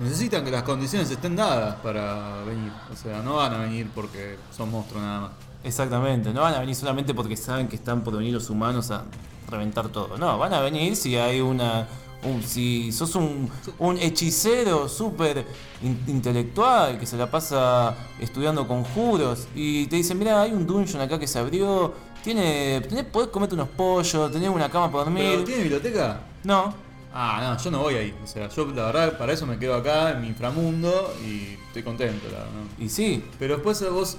[0.00, 2.72] necesitan que las condiciones estén dadas para venir.
[2.92, 5.30] O sea, no van a venir porque son monstruos nada más.
[5.64, 9.04] Exactamente, no van a venir solamente porque saben que están por venir los humanos a
[9.50, 10.16] reventar todo.
[10.16, 11.86] No, van a venir si hay una.
[12.24, 15.44] Un- si sos un, un hechicero súper
[15.82, 21.00] in- intelectual que se la pasa estudiando conjuros y te dicen: Mira, hay un dungeon
[21.02, 25.24] acá que se abrió, tiene, tenés, podés comerte unos pollos, tenés una cama para ¿Pero
[25.30, 25.44] dormir.
[25.44, 26.20] tiene biblioteca?
[26.44, 26.74] No,
[27.20, 28.14] Ah, no, yo no voy ahí.
[28.22, 31.82] O sea, yo la verdad para eso me quedo acá en mi inframundo y estoy
[31.82, 32.50] contento, la verdad.
[32.78, 34.18] y sí, Pero después a vos,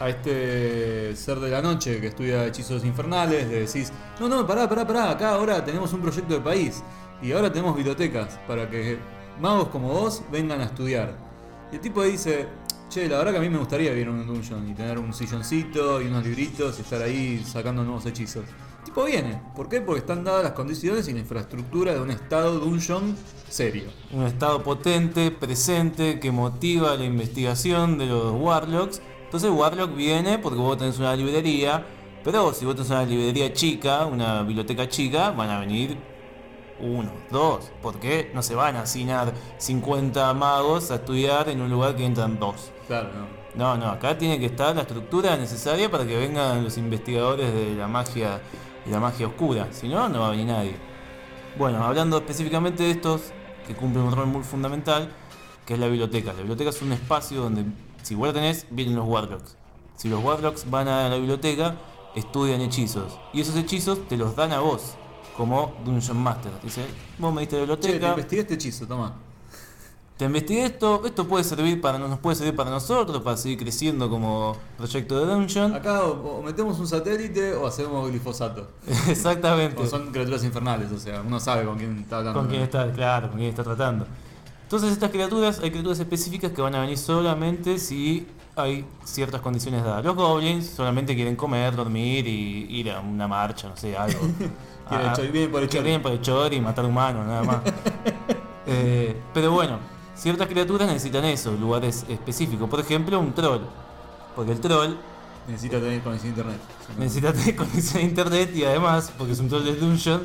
[0.00, 4.68] a este ser de la noche que estudia hechizos infernales, le decís, no, no, pará,
[4.68, 6.82] pará, pará, acá ahora tenemos un proyecto de país
[7.22, 8.98] y ahora tenemos bibliotecas para que
[9.40, 11.16] magos como vos vengan a estudiar.
[11.72, 12.48] Y el tipo dice,
[12.88, 15.12] che, la verdad que a mí me gustaría vivir en un dungeon y tener un
[15.12, 18.44] silloncito y unos libritos y estar ahí sacando nuevos hechizos.
[18.78, 19.80] El tipo viene, ¿por qué?
[19.80, 23.16] Porque están dadas las condiciones y la infraestructura de un estado dungeon
[23.48, 23.84] serio.
[24.12, 29.02] un estado potente, presente, que motiva la investigación de los Warlocks.
[29.24, 31.84] Entonces Warlock viene porque vos tenés una librería,
[32.24, 35.96] Pero si vos tenés una librería chica, una biblioteca chica, van a venir
[36.80, 41.96] uno, dos, porque no se van a asignar 50 magos a estudiar en un lugar
[41.96, 42.70] que entran dos.
[42.86, 43.38] Claro, no.
[43.54, 47.74] No, no, acá tiene que estar la estructura necesaria para que vengan los investigadores de
[47.74, 48.40] la magia
[48.84, 50.76] de la magia oscura, si no no va a venir nadie.
[51.58, 53.32] Bueno, hablando específicamente de estos
[53.66, 55.10] que cumplen un rol muy fundamental,
[55.66, 56.32] que es la biblioteca.
[56.32, 57.64] La biblioteca es un espacio donde
[58.02, 59.56] si vos la tenés, vienen los Warlocks.
[59.96, 61.74] Si los Warlocks van a la biblioteca,
[62.14, 64.96] estudian hechizos y esos hechizos te los dan a vos
[65.38, 66.52] como Dungeon Master.
[66.62, 66.84] Dice,
[67.18, 69.14] vos me diste la Che, te biblioteca, investigué este hechizo, toma.
[70.16, 74.10] te investigué esto, esto puede servir para nos puede servir para nosotros, para seguir creciendo
[74.10, 75.74] como proyecto de Dungeon.
[75.76, 78.68] Acá o, o metemos un satélite o hacemos glifosato.
[79.08, 79.80] Exactamente.
[79.80, 82.40] O son criaturas infernales, o sea, uno sabe con quién está hablando.
[82.40, 84.06] Con quién está, claro, con quién está tratando.
[84.64, 89.82] Entonces estas criaturas, hay criaturas específicas que van a venir solamente si hay ciertas condiciones
[89.84, 90.04] dadas.
[90.04, 94.18] Los goblins solamente quieren comer, dormir y ir a una marcha, no sé, algo.
[94.90, 95.84] Ah, vienen por el chori.
[95.84, 97.58] vienen por el chori y matar humanos, nada más.
[98.70, 99.78] Eh, pero bueno,
[100.14, 102.68] ciertas criaturas necesitan eso, lugares específicos.
[102.68, 103.62] Por ejemplo, un troll.
[104.36, 104.94] Porque el troll
[105.48, 106.60] Necesita tener conexión a internet.
[106.98, 110.22] Necesita tener conexión a internet y además, porque es un troll de dungeon,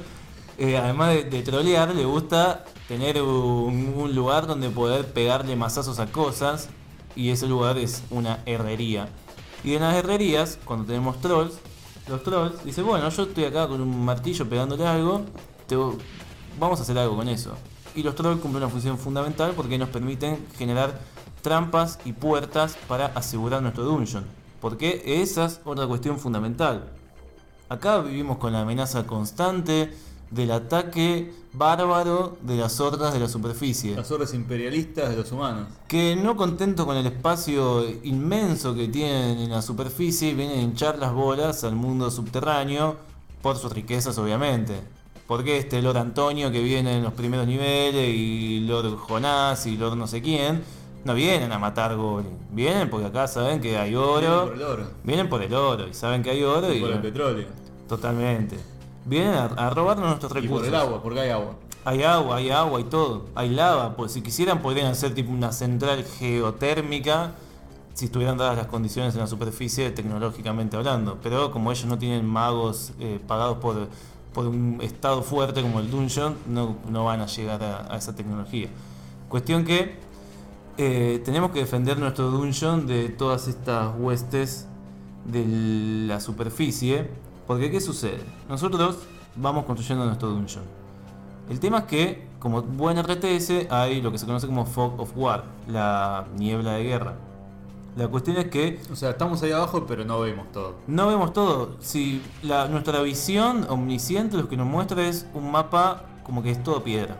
[0.57, 5.99] eh, además de, de trolear, le gusta tener un, un lugar donde poder pegarle mazazos
[5.99, 6.67] a cosas
[7.15, 9.07] y ese lugar es una herrería.
[9.63, 11.53] Y en las herrerías, cuando tenemos trolls,
[12.07, 15.21] los trolls dicen, bueno, yo estoy acá con un martillo pegándole algo,
[16.59, 17.53] vamos a hacer algo con eso.
[17.95, 20.99] Y los trolls cumplen una función fundamental porque nos permiten generar
[21.41, 24.25] trampas y puertas para asegurar nuestro dungeon.
[24.59, 26.85] Porque esa es otra cuestión fundamental.
[27.69, 29.93] Acá vivimos con la amenaza constante
[30.33, 33.95] del ataque bárbaro de las hordas de la superficie.
[33.95, 35.67] Las órdenes imperialistas de los humanos.
[35.87, 40.97] Que no contento con el espacio inmenso que tienen en la superficie, vienen a hinchar
[40.97, 42.97] las bolas al mundo subterráneo
[43.41, 44.81] por sus riquezas obviamente.
[45.27, 49.95] Porque este Lord Antonio que viene en los primeros niveles y Lord Jonás y Lord
[49.95, 50.63] no sé quién,
[51.05, 52.33] no vienen a matar goblins.
[52.51, 54.45] Vienen porque acá saben que hay Vienen oro.
[54.47, 54.87] por el oro.
[55.03, 57.47] Vienen por el oro y saben que hay oro Y y, por el petróleo.
[57.87, 58.57] totalmente.
[59.05, 60.59] Vienen a, a robarnos nuestros Y recursos.
[60.59, 61.55] por el agua, porque hay agua.
[61.85, 63.25] Hay agua, hay agua y todo.
[63.35, 63.95] Hay lava.
[63.95, 67.31] Pues si quisieran podrían hacer tipo una central geotérmica
[67.93, 71.19] si estuvieran dadas las condiciones en la superficie tecnológicamente hablando.
[71.21, 73.87] Pero como ellos no tienen magos eh, pagados por,
[74.33, 78.15] por un estado fuerte como el Dungeon, no, no van a llegar a, a esa
[78.15, 78.69] tecnología.
[79.29, 79.95] Cuestión que
[80.77, 84.67] eh, tenemos que defender nuestro Dungeon de todas estas huestes
[85.25, 85.45] de
[86.07, 87.09] la superficie.
[87.47, 88.23] Porque ¿qué sucede?
[88.47, 88.99] Nosotros
[89.35, 90.63] vamos construyendo nuestro Dungeon.
[91.49, 95.11] El tema es que, como buen RTS, hay lo que se conoce como Fog of
[95.15, 97.15] War, la niebla de guerra.
[97.95, 100.75] La cuestión es que O sea, estamos ahí abajo, pero no vemos todo.
[100.87, 101.75] no vemos todo.
[101.79, 106.63] Si la, nuestra visión omnisciente lo que nos muestra es un mapa como que es
[106.63, 107.17] todo piedra.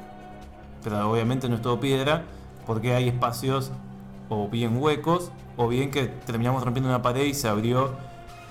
[0.84, 2.24] Pero obviamente no es todo piedra
[2.66, 3.72] porque hay espacios
[4.30, 7.92] o bien huecos o bien que terminamos rompiendo una pared y se abrió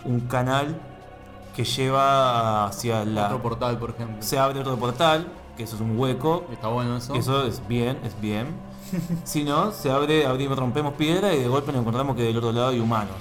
[0.05, 0.81] un canal
[1.55, 3.27] que lleva hacia la...
[3.27, 4.17] Otro portal, por ejemplo.
[4.23, 7.15] Se abre otro portal, que eso es un hueco, Está bueno eso.
[7.15, 8.47] eso es bien, es bien.
[9.25, 12.53] si no, se abre, abrimos, rompemos piedra y de golpe nos encontramos que del otro
[12.53, 13.17] lado hay humanos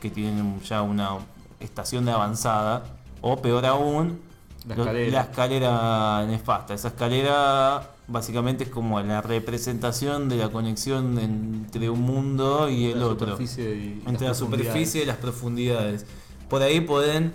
[0.00, 1.16] que tienen ya una
[1.60, 2.82] estación de avanzada.
[3.22, 4.20] O peor aún,
[4.68, 5.10] La escalera.
[5.12, 6.74] la escalera nefasta.
[6.74, 13.00] Esa escalera básicamente es como la representación de la conexión entre un mundo y el
[13.00, 13.28] La otro.
[13.32, 16.04] superficie y Entre la superficie y las profundidades.
[16.50, 17.32] Por ahí pueden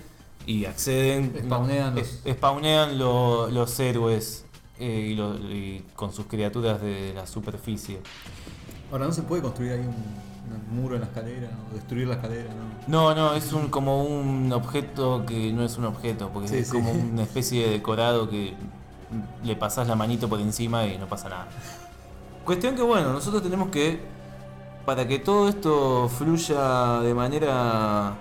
[0.50, 1.32] y acceden.
[1.44, 4.44] Spawnean no, los- es- spawnean lo- los héroes
[4.78, 8.00] eh, y, lo- y con sus criaturas de la superficie.
[8.90, 12.14] Ahora, ¿no se puede construir ahí un, un muro en la escalera o destruir la
[12.14, 12.48] escalera?
[12.88, 13.14] No.
[13.14, 16.68] No, no, es un como un objeto que no es un objeto, porque Sí, es
[16.68, 16.72] sí.
[16.72, 18.54] como una especie de decorado que
[19.44, 21.48] le pasás la manito por encima y no pasa nada.
[22.44, 24.00] Cuestión que bueno, nosotros tenemos que,
[24.86, 28.14] para que todo esto fluya de manera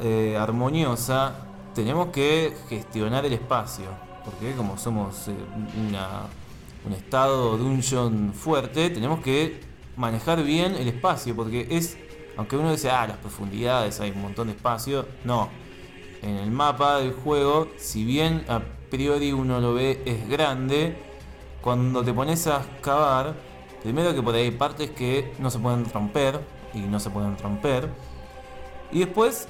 [0.00, 1.32] eh, armoniosa,
[1.76, 3.84] tenemos que gestionar el espacio,
[4.24, 5.34] porque como somos eh,
[6.86, 9.60] un estado dungeon fuerte, tenemos que
[9.94, 11.98] manejar bien el espacio, porque es,
[12.38, 15.50] aunque uno dice, ah, las profundidades, hay un montón de espacio, no.
[16.22, 20.96] En el mapa del juego, si bien a priori uno lo ve es grande,
[21.60, 23.34] cuando te pones a excavar,
[23.82, 26.40] primero que por ahí hay partes que no se pueden romper
[26.72, 27.90] y no se pueden romper.
[28.92, 29.48] Y después,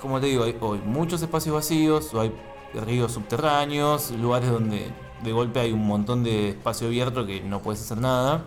[0.00, 2.32] como te digo, hay, hay muchos espacios vacíos, o hay
[2.74, 4.90] ríos subterráneos, lugares donde
[5.22, 8.44] de golpe hay un montón de espacio abierto que no puedes hacer nada.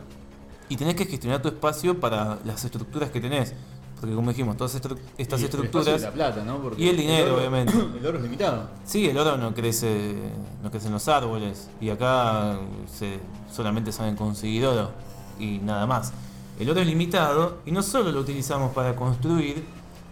[0.69, 3.53] Y tenés que gestionar tu espacio para las estructuras que tenés.
[3.99, 5.87] Porque como dijimos, todas estru- estas Y el estructuras...
[5.87, 6.59] espacio y la plata, ¿no?
[6.61, 7.73] Porque y el dinero, oro- obviamente.
[7.99, 8.69] El oro es limitado.
[8.85, 10.15] Sí, el oro no crece,
[10.63, 13.19] no crece en los árboles y acá se,
[13.51, 14.91] solamente saben conseguir oro
[15.39, 16.13] y nada más.
[16.59, 19.65] El oro es limitado y no solo lo utilizamos para construir,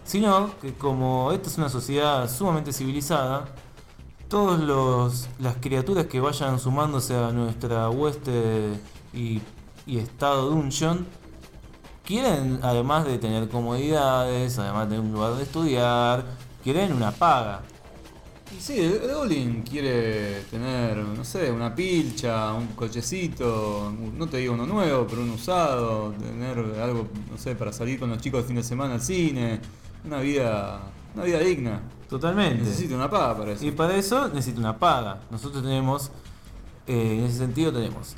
[0.08, 3.44] sino que como esta es una sociedad sumamente civilizada,
[4.26, 8.72] todas las criaturas que vayan sumándose a nuestra hueste
[9.12, 9.42] y,
[9.86, 11.06] y estado dungeon
[12.06, 16.24] quieren, además de tener comodidades, además de un lugar de estudiar,
[16.64, 17.60] quieren una paga.
[18.56, 24.54] Y sí, el Goblin quiere tener, no sé, una pilcha, un cochecito, no te digo
[24.54, 28.46] uno nuevo, pero un usado, tener algo, no sé, para salir con los chicos el
[28.46, 29.60] fin de semana al cine,
[30.08, 30.80] una vida,
[31.14, 31.80] una vida digna.
[32.08, 32.64] Totalmente.
[32.64, 33.66] Necesita una paga para eso.
[33.66, 35.20] Y para eso necesita una paga.
[35.30, 36.10] Nosotros tenemos,
[36.86, 38.16] eh, en ese sentido tenemos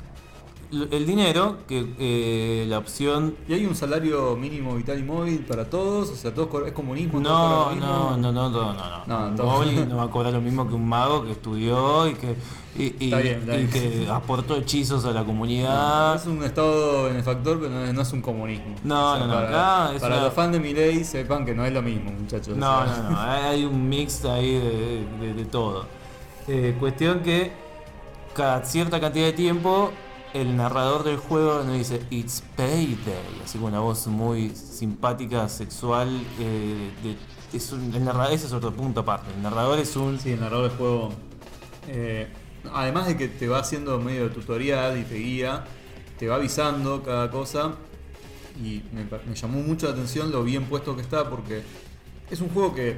[0.71, 3.35] el dinero, que eh, la opción...
[3.47, 6.09] ¿Y hay un salario mínimo vital y móvil para todos?
[6.09, 7.19] O sea, todos es comunismo.
[7.19, 8.73] No, no, no, no, no, no,
[9.05, 9.31] no.
[9.31, 12.35] No, goblin no va a cobrar lo mismo que un mago que estudió y que,
[12.77, 13.69] y, y- Está bien, está y bien.
[13.69, 16.15] que aportó hechizos a la No, comunidad.
[16.15, 18.75] es un estado benefactor, pero no es, no es un comunismo.
[18.85, 21.73] No, no, no, Para, acá para una- los fans de Milei sepan que no es
[21.73, 22.55] lo mismo, muchachos.
[22.55, 25.85] No, O sea, no, no, hay un mix ahí de, de- de todo.
[26.47, 27.51] Eh, cuestión que
[28.33, 29.91] cada cierta cantidad de tiempo
[30.33, 36.09] el narrador del juego nos dice It's payday, así con una voz muy simpática, sexual.
[36.39, 36.91] eh,
[37.53, 39.31] el narrador, es otro punto aparte.
[39.35, 40.19] El narrador es un.
[40.19, 41.13] Sí, el narrador del juego.
[41.87, 42.27] eh,
[42.71, 45.65] además de que te va haciendo medio tutorial y te guía,
[46.17, 47.75] te va avisando cada cosa.
[48.61, 51.63] Y me llamó mucho la atención lo bien puesto que está, porque
[52.29, 52.97] es un juego que,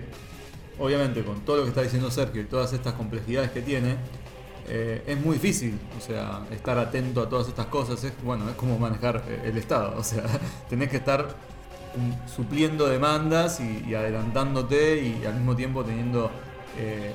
[0.80, 3.98] obviamente, con todo lo que está diciendo Sergio y todas estas complejidades que tiene,
[4.68, 5.80] eh, es muy difícil.
[5.98, 9.58] O sea, estar atento a todas estas cosas es, bueno, es como manejar eh, el
[9.58, 9.96] Estado.
[9.98, 10.24] O sea,
[10.70, 11.28] tenés que estar
[11.96, 16.32] mm, supliendo demandas y, adelantándote y al mismo tiempo teniendo
[16.78, 17.14] eh,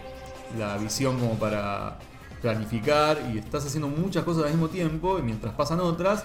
[0.58, 1.98] la visión como para
[2.40, 6.22] planificar y estás haciendo muchas cosas al mismo tiempo y mientras pasan otras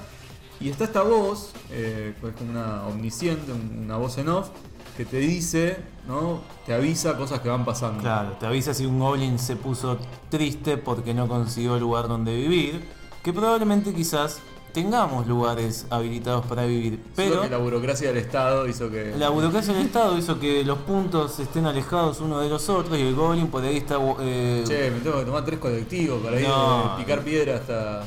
[0.59, 4.49] y está esta voz eh, que es como una omnisciente un- una voz en off
[4.95, 5.77] que te dice
[6.07, 9.97] no te avisa cosas que van pasando Claro, te avisa si un goblin se puso
[10.29, 12.81] triste porque no consiguió lugar donde vivir.
[13.23, 14.39] Que probablemente quizás
[14.73, 16.93] tengamos lugares habilitados para vivir.
[16.95, 20.63] Solo Pero que la burocracia del Estado hizo que la burocracia del Estado hizo que
[20.65, 23.97] los puntos estén alejados uno de los otros y el goblin por ahí está...
[24.19, 26.95] eh, che me tengo que tomar tres colectivos para ir No.
[26.97, 28.03] de picar piedra hasta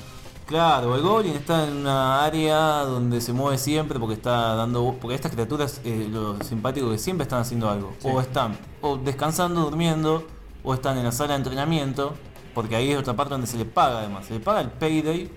[0.47, 4.95] Claro, el Goblin está en una área donde se mueve siempre porque está dando.
[5.01, 7.95] Porque estas criaturas, eh, lo simpático que siempre están haciendo algo.
[7.99, 8.09] Sí.
[8.09, 10.25] O están o descansando, durmiendo,
[10.63, 12.15] o están en la sala de entrenamiento.
[12.55, 14.27] Porque ahí es otra parte donde se le paga además.
[14.27, 15.29] Se le paga el payday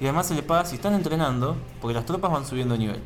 [0.00, 1.56] y además se le paga si están entrenando.
[1.80, 3.02] Porque las tropas van subiendo de nivel.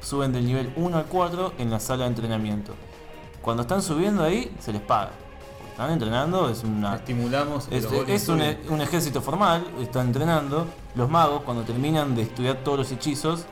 [0.00, 2.72] Suben del nivel 1 al 4 en la sala de entrenamiento.
[3.42, 5.10] Cuando están subiendo ahí, se les paga.
[5.80, 6.96] Están entrenando, es una.
[6.96, 8.56] estimulamos Es, es un, suban.
[8.68, 10.66] un ejército formal, están entrenando.
[10.94, 13.46] Los magos, cuando terminan de estudiar todos los hechizos,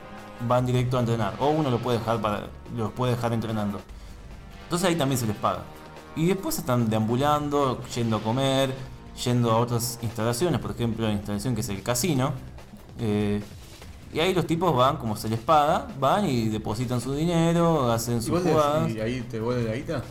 [0.47, 1.33] van directo a entrenar.
[1.39, 2.49] O uno lo puede dejar para.
[2.77, 3.81] los puede dejar entrenando.
[4.65, 5.63] Entonces ahí también se les paga.
[6.15, 8.75] Y después están deambulando, yendo a comer,
[9.25, 12.33] yendo a otras instalaciones, por ejemplo la instalación que es el casino.
[12.99, 13.41] eh,
[14.13, 18.19] y ahí los tipos van, como se les paga, van y depositan su dinero, hacen
[18.21, 18.87] ¿Y le jugadas.
[18.87, 20.03] decís, ahí te vuelve la guita?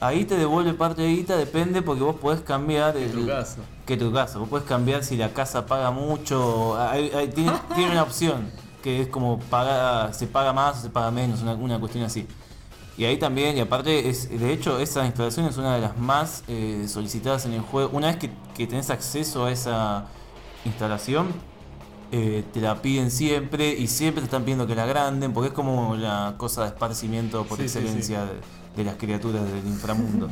[0.00, 3.56] Ahí te devuelve parte de guita, depende porque vos podés cambiar Qué el, trucazo.
[3.86, 4.40] ¿Qué trucazo?
[4.40, 6.76] Vos podés cambiar si la casa paga mucho.
[6.78, 8.50] hay- hay- tiene, tiene una opción
[8.82, 12.26] que es como paga, se paga más o se paga menos, una, una cuestión así.
[12.98, 16.44] Y ahí también, y aparte, es de hecho, esa instalación es una de las más
[16.48, 17.90] eh, solicitadas en el juego.
[17.92, 20.04] Una vez que, que tenés acceso a esa
[20.64, 21.28] instalación,
[22.12, 25.54] eh, te la piden siempre y siempre te están pidiendo que la agranden porque es
[25.54, 28.26] como la cosa de esparcimiento por Sí, sí, excelencia
[28.76, 30.28] De, las criaturas del inframundo.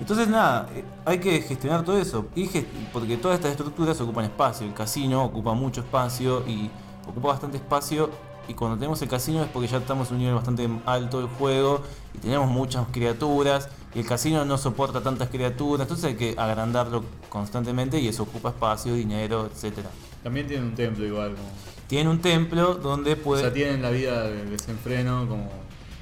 [0.00, 2.26] Entonces nada, eh, hay que gestionar todo eso.
[2.34, 2.48] Y
[2.92, 4.66] porque todas estas estructuras ocupan espacio.
[4.66, 6.70] El casino ocupa mucho espacio y
[7.06, 8.10] ocupa bastante espacio.
[8.46, 11.28] Y cuando tenemos el casino es porque ya estamos en un nivel bastante alto del
[11.28, 11.82] juego
[12.14, 13.68] y tenemos muchas criaturas.
[13.94, 15.82] Y el casino no soporta tantas criaturas.
[15.82, 19.90] Entonces hay que agrandarlo constantemente y eso ocupa espacio, dinero, etcétera.
[20.22, 21.30] También tiene un templo igual.
[21.34, 21.48] Como,
[21.88, 23.42] Tiene un templo donde o puede...
[23.42, 25.48] sea, tienen la vida de desenfreno como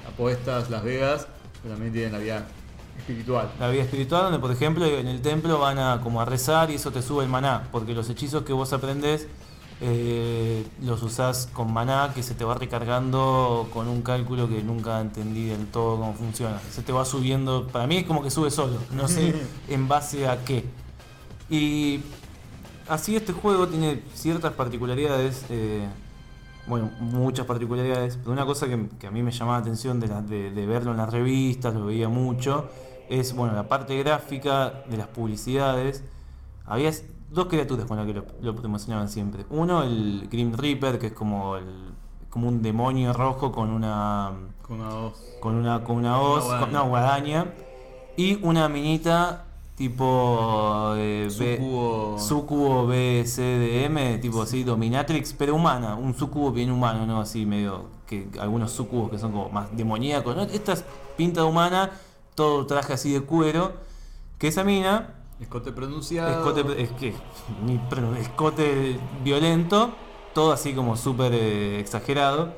[0.09, 1.27] apuestas, Las Vegas,
[1.67, 2.47] pero también tienen la vida
[2.97, 3.51] espiritual.
[3.59, 6.75] La vida espiritual, donde por ejemplo en el templo van a como a rezar y
[6.75, 9.27] eso te sube el maná, porque los hechizos que vos aprendés
[9.81, 15.01] eh, los usás con maná que se te va recargando con un cálculo que nunca
[15.01, 16.61] entendí del todo cómo funciona.
[16.71, 19.35] Se te va subiendo, para mí es como que sube solo, no sé
[19.69, 20.65] en base a qué.
[21.51, 22.01] Y
[22.89, 25.45] así este juego tiene ciertas particularidades.
[25.51, 25.89] eh,
[26.69, 30.09] bueno, muchas particularidades, pero una cosa que, que a mí me llamaba la atención de,
[30.09, 32.69] la- de- de verlo en las revistas, lo veía mucho,
[33.09, 36.03] es bueno la parte gráfica de las publicidades.
[36.65, 36.91] Había
[37.31, 39.47] dos criaturas con las que lo, lo promocionaban siempre.
[39.51, 41.91] Uno, el Grim Reaper, que es como, el,
[42.31, 45.23] como un demonio rojo con una Con una voz.
[45.41, 47.47] con una, con una hoz, Una con una guadaña,
[48.17, 49.45] y una minita
[49.77, 52.19] tipo eh, B- Sucubo.
[52.19, 57.21] Sucubo BCDM, tipo así, Dominatrix, pero humana, un sucubo bien humano, ¿no?
[57.21, 60.43] Así medio que algunos sucubos que son como más demoníacos, ¿no?
[60.43, 60.85] Esta es
[61.17, 61.91] pinta humana,
[62.35, 63.73] todo traje así de cuero,
[64.39, 66.31] que esa mina, Escote pronunciado.
[66.49, 67.15] escote, es que,
[67.65, 69.91] ni pro- escote violento,
[70.35, 72.55] todo así como súper eh, exagerado.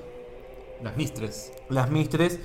[0.82, 1.52] Las mistres.
[1.68, 2.38] Las mistres,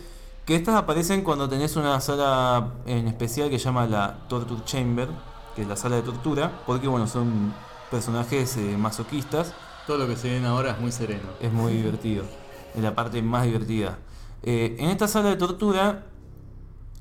[0.46, 5.08] que estas aparecen cuando tenés una sala en especial que se llama la Torture Chamber,
[5.56, 7.54] que es la sala de tortura, porque bueno, son
[7.91, 9.54] personajes eh, masoquistas,
[9.88, 11.30] Todo lo que se viene ahora es muy sereno.
[11.39, 12.24] es muy divertido,
[12.76, 13.98] es la parte más divertida.
[14.41, 16.04] Eh, en esta sala de tortura,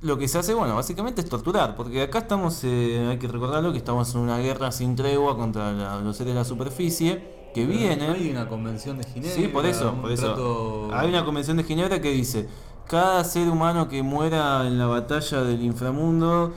[0.02, 3.72] lo que se hace, bueno, básicamente es torturar, porque acá estamos, eh, hay que recordarlo,
[3.72, 7.66] que estamos en una guerra sin tregua contra la- los seres de la superficie, que
[7.66, 8.10] vienen...
[8.12, 9.34] Hay una convención de Ginebra.
[9.36, 10.26] Sí, por eso, por eso.
[10.26, 12.48] trato- Hay una convención de Ginebra que dice,
[12.92, 16.52] cada ser humano que muera en la batalla del inframundo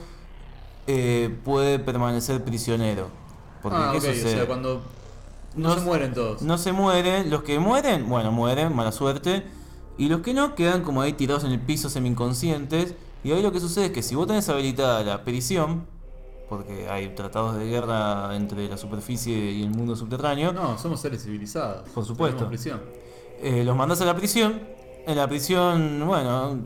[0.86, 3.08] eh, puede permanecer prisionero.
[3.62, 4.26] Porque Ah, ¿qué ok, sucede?
[4.34, 4.82] o sea, cuando
[5.54, 6.42] no, No se mueren todos.
[6.42, 9.44] No se mueren, los que mueren, bueno, mueren, mala suerte.
[9.96, 12.94] Y los que no quedan como ahí tirados en el piso semi-inconscientes.
[13.24, 15.86] Y ahí lo que sucede es que si vos tenés habilitada la prisión,
[16.50, 21.24] porque hay tratados de guerra entre la superficie y el mundo subterráneo, No, somos seres
[21.24, 21.88] civilizados.
[21.88, 22.46] Por supuesto.
[23.42, 24.75] Eh, los mandás a la prisión.
[25.06, 26.58] En la prisión, bueno,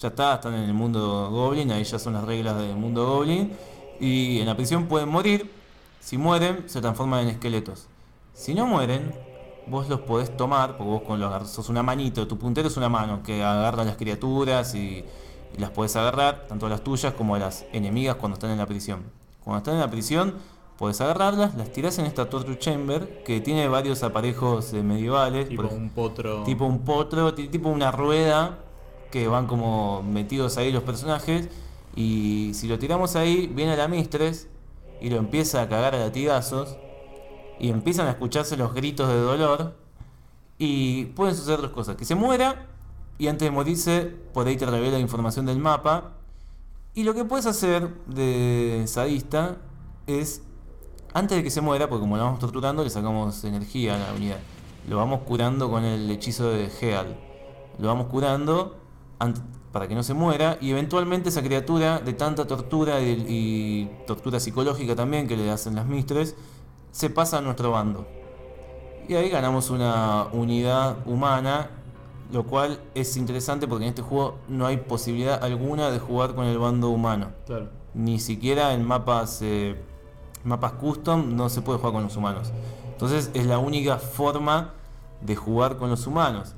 [0.00, 3.52] ya está, están en el mundo Goblin, ahí ya son las reglas del mundo Goblin.
[4.00, 5.52] Y en la prisión pueden morir.
[6.00, 7.86] Si mueren, se transforman en esqueletos.
[8.32, 9.14] Si no mueren,
[9.68, 12.88] vos los podés tomar, porque vos con los sos una manito, tu puntero es una
[12.88, 15.04] mano que agarra a las criaturas y,
[15.56, 18.58] y las podés agarrar, tanto a las tuyas como a las enemigas cuando están en
[18.58, 19.04] la prisión.
[19.44, 20.34] Cuando están en la prisión,
[20.78, 25.48] podés agarrarlas, las tirás en esta torture chamber que tiene varios aparejos eh, medievales.
[25.48, 26.42] Tipo por un potro.
[26.44, 28.58] tipo un potro, ti- tipo una rueda
[29.10, 31.48] que van como metidos ahí los personajes.
[31.96, 34.48] Y si lo tiramos ahí, viene la Mistress
[35.00, 36.76] y lo empieza a cagar a latigazos.
[37.60, 39.76] Y empiezan a escucharse los gritos de dolor.
[40.58, 42.66] Y pueden suceder dos cosas: que se muera
[43.16, 46.14] y antes de morirse, por ahí te revela información del mapa.
[46.94, 49.56] Y lo que puedes hacer de sadista
[50.06, 50.42] es,
[51.14, 54.12] antes de que se muera, porque como lo vamos torturando, le sacamos energía a la
[54.12, 54.38] unidad.
[54.88, 57.16] Lo vamos curando con el hechizo de Heal.
[57.78, 58.76] Lo vamos curando
[59.72, 64.38] para que no se muera y eventualmente esa criatura de tanta tortura y, y tortura
[64.38, 66.36] psicológica también que le hacen las mistres,
[66.90, 68.06] se pasa a nuestro bando.
[69.08, 71.70] Y ahí ganamos una unidad humana,
[72.32, 76.46] lo cual es interesante porque en este juego no hay posibilidad alguna de jugar con
[76.46, 77.28] el bando humano.
[77.46, 77.68] Claro.
[77.94, 79.76] Ni siquiera en mapas, eh,
[80.44, 82.52] mapas custom no se puede jugar con los humanos.
[82.92, 84.72] Entonces es la única forma
[85.20, 86.54] de jugar con los humanos.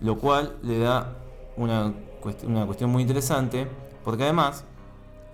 [0.00, 1.16] Lo cual le da
[1.56, 1.92] una,
[2.46, 3.66] una cuestión muy interesante.
[4.04, 4.64] Porque además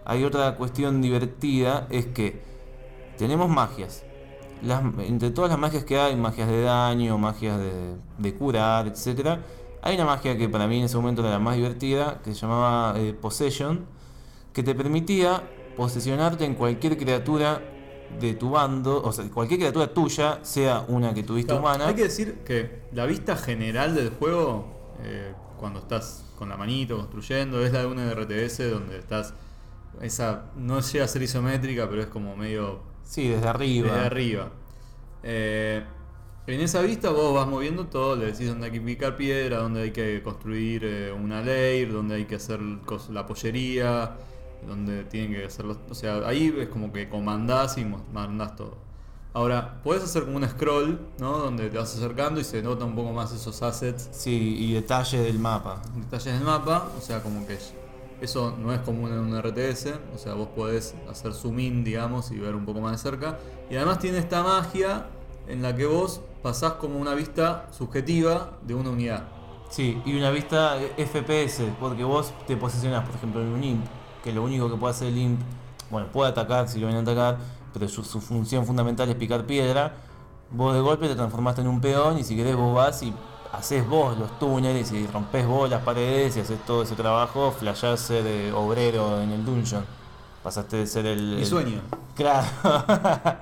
[0.05, 1.87] hay otra cuestión divertida.
[1.91, 2.43] Es que
[3.19, 4.05] tenemos magias.
[4.63, 9.39] Las- entre todas las magias que hay, magias de daño, magias de, de curar, etc.
[9.83, 12.41] Hay una magia que para mí en ese momento era la más divertida, que se
[12.41, 13.85] llamaba eh, Possession,
[14.53, 15.43] que te permitía
[15.77, 17.61] posesionarte en cualquier criatura
[18.21, 21.87] de tu bando, o sea, cualquier criatura tuya, sea una que tuviste Claro, humana.
[21.89, 24.67] Hay que decir que la vista general del juego,
[25.03, 29.35] eh, cuando estás con la manito construyendo, es la de una RTS donde estás.
[30.01, 33.93] Esa no llega a ser isométrica, pero es como medio Sí, desde arriba.
[33.93, 34.49] desde arriba.
[35.23, 35.83] Eh,
[36.47, 39.83] en esa vista vos vas moviendo todo, le decís dónde hay que picar piedra, dónde
[39.83, 42.61] hay que construir eh, una layer, dónde hay que hacer
[43.11, 44.17] la pollería,
[44.67, 45.79] dónde tienen que hacer los...
[45.91, 48.77] O sea, ahí es como que comandás y mandás todo.
[49.33, 51.37] Ahora, podés hacer como un scroll, ¿no?
[51.39, 55.21] Donde te vas acercando y se nota un poco más esos assets, Sí, y detalle
[55.21, 55.83] del mapa.
[55.95, 57.59] detalles del mapa, o sea, como que
[58.23, 62.31] eso no es común en un RTS, o sea, vos podés hacer zoom in, digamos,
[62.31, 63.39] y ver un poco más de cerca.
[63.69, 65.07] Y además tiene esta magia
[65.49, 69.25] en la que vos pasás como una vista subjetiva de una unidad.
[69.69, 73.85] Sí, y una vista FPS, porque vos te posicionás, por ejemplo, en un imp,
[74.27, 75.41] que lo único que puede hacer el imp,
[75.91, 77.39] bueno, puede atacar si lo vienen a atacar,
[77.73, 79.95] pero su, su función fundamental es picar piedra.
[80.51, 83.13] Vos de golpe te transformaste en un peón y si querés vos vas y
[83.53, 88.11] haces vos los túneles y rompes vos las paredes y haces todo ese trabajo, flashás
[88.11, 89.85] eh, obrero en el dungeon.
[90.43, 91.23] Pasaste de ser el...
[91.37, 91.81] Mi el- sueño.
[92.15, 92.47] Claro.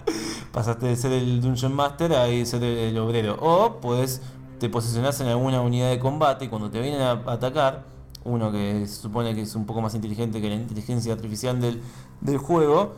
[0.53, 3.37] Pasaste de ser el Dungeon Master a ser el, el obrero.
[3.41, 4.23] O puedes
[4.59, 7.85] te posicionás en alguna unidad de combate y cuando te vienen a atacar,
[8.25, 11.81] uno que se supone que es un poco más inteligente que la inteligencia artificial del,
[12.21, 12.95] del juego,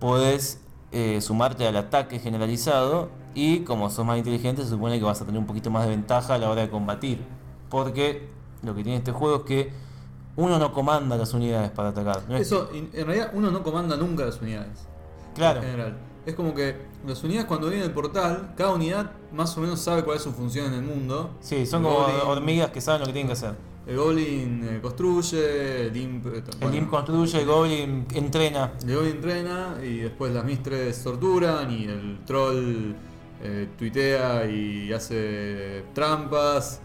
[0.00, 0.60] podés
[0.92, 5.26] eh, sumarte al ataque generalizado y como sos más inteligente se supone que vas a
[5.26, 7.22] tener un poquito más de ventaja a la hora de combatir.
[7.68, 8.28] Porque
[8.62, 9.72] lo que tiene este juego es que
[10.36, 12.22] uno no comanda las unidades para atacar.
[12.28, 14.86] No Eso, en realidad, uno no comanda nunca las unidades.
[15.34, 15.60] Claro.
[15.60, 15.98] En general.
[16.24, 16.76] Es como que
[17.06, 20.32] las unidades cuando vienen del portal, cada unidad más o menos sabe cuál es su
[20.32, 21.30] función en el mundo.
[21.40, 23.54] Sí, son El como hormigas que saben lo que tienen que hacer.
[23.86, 28.72] El Goblin eh, construye, el Imp, eh, El bueno, Imp construye, el Goblin entrena.
[28.84, 32.94] el Goblin entrena y después las Mistres torturan y el Troll
[33.42, 36.80] eh, tuitea y hace trampas.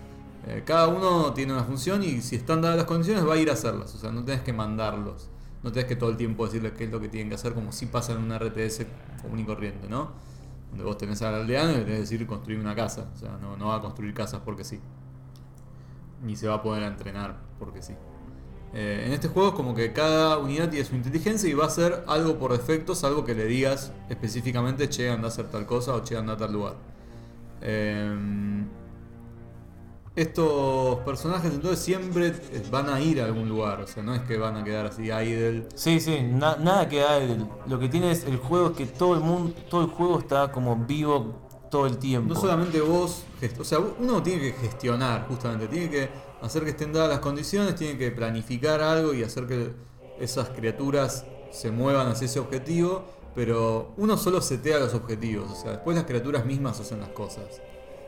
[0.46, 3.50] Eh, cada uno tiene una función y si están dadas las condiciones va a ir
[3.50, 3.96] a hacerlas.
[3.96, 5.28] O sea, no tenés que mandarlos.
[5.64, 7.72] No tenés que todo el tiempo decirles qué es lo que tienen que hacer como
[7.72, 8.86] si pasa en una RTS
[9.22, 10.12] común y corriente, ¿no?
[10.70, 13.10] Donde vos tenés al aldeano y le tenés que decir construir una casa.
[13.16, 14.80] O sea, no, no va a construir casas porque sí.
[16.22, 17.94] Ni se va a poder entrenar porque sí.
[18.74, 21.68] Eh, en este juego es como que cada unidad tiene su inteligencia y va a
[21.68, 25.94] hacer algo por defecto, salvo que le digas específicamente, che, anda a hacer tal cosa
[25.96, 26.76] o che, anda a tal lugar.
[27.62, 28.64] Eh,
[30.16, 32.34] estos personajes entonces siempre
[32.70, 35.04] van a ir a algún lugar, o sea, no es que van a quedar así
[35.04, 35.68] idle.
[35.74, 37.18] Sí, sí, na- nada que da.
[37.18, 40.20] el- Lo que tiene es el juego es que todo el mundo, todo el juego
[40.20, 41.34] está como vivo
[41.72, 42.36] todo el tiempo.
[42.36, 43.24] No solamente vos,
[43.60, 46.10] o sea, uno tiene que gestionar justamente, tiene que
[46.42, 49.72] hacer que estén dadas las condiciones, tiene que planificar algo y hacer que
[50.20, 55.72] esas criaturas se muevan hacia ese objetivo, pero uno solo setea los objetivos, o sea,
[55.72, 57.62] después las criaturas mismas hacen las cosas.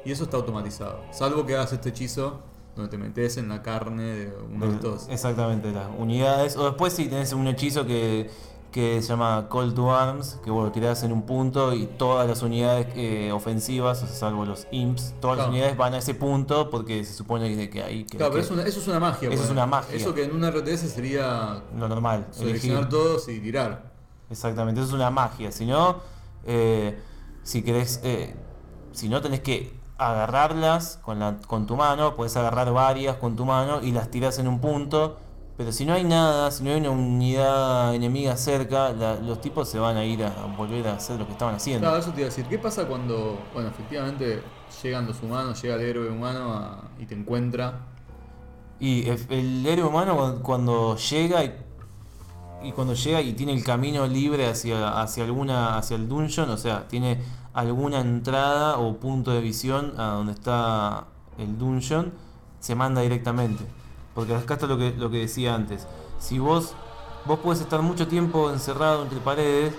[0.06, 2.42] Y eso está automatizado, salvo que hagas este hechizo
[2.76, 5.08] donde te metes en la carne de uno de estos.
[5.08, 6.58] Exactamente, las unidades.
[6.58, 8.30] O después si tenés un hechizo que,
[8.74, 12.28] que se llama Call to Arms, que vos lo tirás en un punto y todas
[12.28, 16.16] las unidades eh, ofensivas, o sea, salvo los imps, todas las unidades van a ese
[16.16, 18.88] punto porque se supone que, que ahí que, Claro, pero que- es una- eso es
[18.88, 19.30] una magia.
[19.30, 19.96] Eso es una magia.
[19.96, 22.28] Eso que en un RTS sería lo normal.
[22.32, 22.90] seleccionar elegir.
[22.90, 23.92] todos y tirar.
[24.30, 25.52] Exactamente, eso es una magia.
[25.52, 25.98] Si no,
[26.46, 27.00] eh,
[27.44, 28.36] si querés, eh,
[28.92, 33.46] si no tenés que agarrarlas con, la, con tu mano, puedes agarrar varias con tu
[33.46, 35.18] mano y las tirás en un punto.
[35.56, 39.70] Pero si no hay nada, si no hay una unidad enemiga cerca, la- los tipos
[39.70, 41.82] se van a ir a, a volver a hacer lo que estaban haciendo.
[41.88, 42.46] Claro, eso te iba a decir.
[42.48, 44.42] ¿Qué pasa cuando, bueno, efectivamente
[44.82, 47.82] llegan los humanos, llega el héroe humano a- y te encuentra?
[48.80, 51.54] Y el, el héroe humano cuando, cuando llega y,
[52.64, 56.58] y cuando llega y tiene el camino libre hacia, hacia alguna hacia el dungeon, o
[56.58, 57.20] sea, tiene
[57.54, 61.06] alguna entrada o punto de visión a donde está
[61.38, 62.12] el dungeon,
[62.60, 63.64] se manda directamente.
[64.14, 65.88] Porque acá está lo que, lo que decía antes.
[66.20, 66.76] Si vos
[67.26, 69.74] vos podés estar mucho tiempo encerrado entre paredes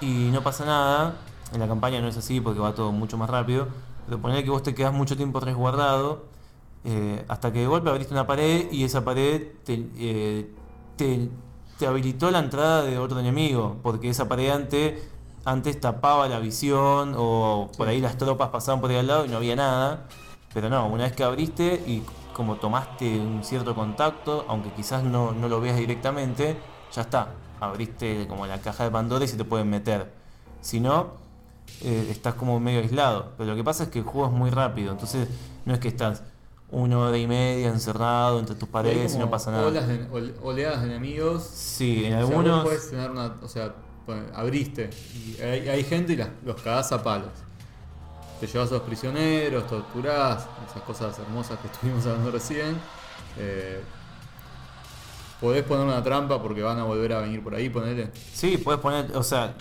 [0.00, 1.14] y no pasa nada,
[1.52, 3.68] en la campaña no es así porque va todo mucho más rápido,
[4.06, 6.24] pero poner que vos te quedás mucho tiempo resguardado
[6.84, 10.50] eh, hasta que de golpe abriste una pared y esa pared te, eh,
[10.96, 15.02] te, habilitó la entrada de otro enemigo, porque esa pared antes,
[15.44, 19.28] antes tapaba la visión o por ahí las tropas pasaban por ahí al lado y
[19.28, 20.08] no había nada,
[20.52, 22.02] pero no, una vez que abriste y
[22.36, 26.58] como tomaste un cierto contacto, aunque quizás no, no lo veas directamente,
[26.92, 27.28] ya está,
[27.60, 30.12] abriste como la caja de Pandora y se te pueden meter.
[30.60, 31.12] Si no,
[31.80, 33.32] eh, estás como medio aislado.
[33.38, 35.28] Pero lo que pasa es que el juego es muy rápido, entonces
[35.64, 36.22] no es que estás
[36.70, 39.66] una hora y media encerrado entre tus paredes y no pasa nada.
[39.68, 41.42] olas de- oleadas de enemigos.
[41.42, 42.64] Sí, en O sea, vos algunos...
[42.64, 43.72] podés tener una, o sea,
[44.34, 47.30] abriste y hay, hay gente y las- los cagás a palos.
[48.40, 52.76] Te llevas a los prisioneros, torturás, esas cosas hermosas que estuvimos hablando recién.
[53.38, 53.80] Eh,
[55.40, 58.10] podés poner una trampa porque van a volver a venir por ahí, ponele.
[58.32, 59.54] Sí, puedes poner, o sea,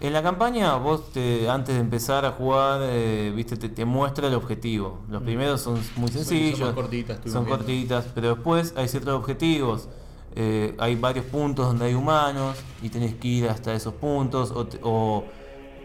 [0.00, 4.28] en la campaña vos te, antes de empezar a jugar, eh, viste, te, te muestra
[4.28, 5.00] el objetivo.
[5.08, 5.24] Los Mm.
[5.24, 7.50] primeros son muy Son- son sencillos, más cortitas, son viendo.
[7.50, 9.88] cortitas, pero después hay ciertos objetivos.
[10.36, 14.64] Eh, hay varios puntos donde hay humanos y tenés que ir hasta esos puntos o,
[14.66, 15.24] te- o,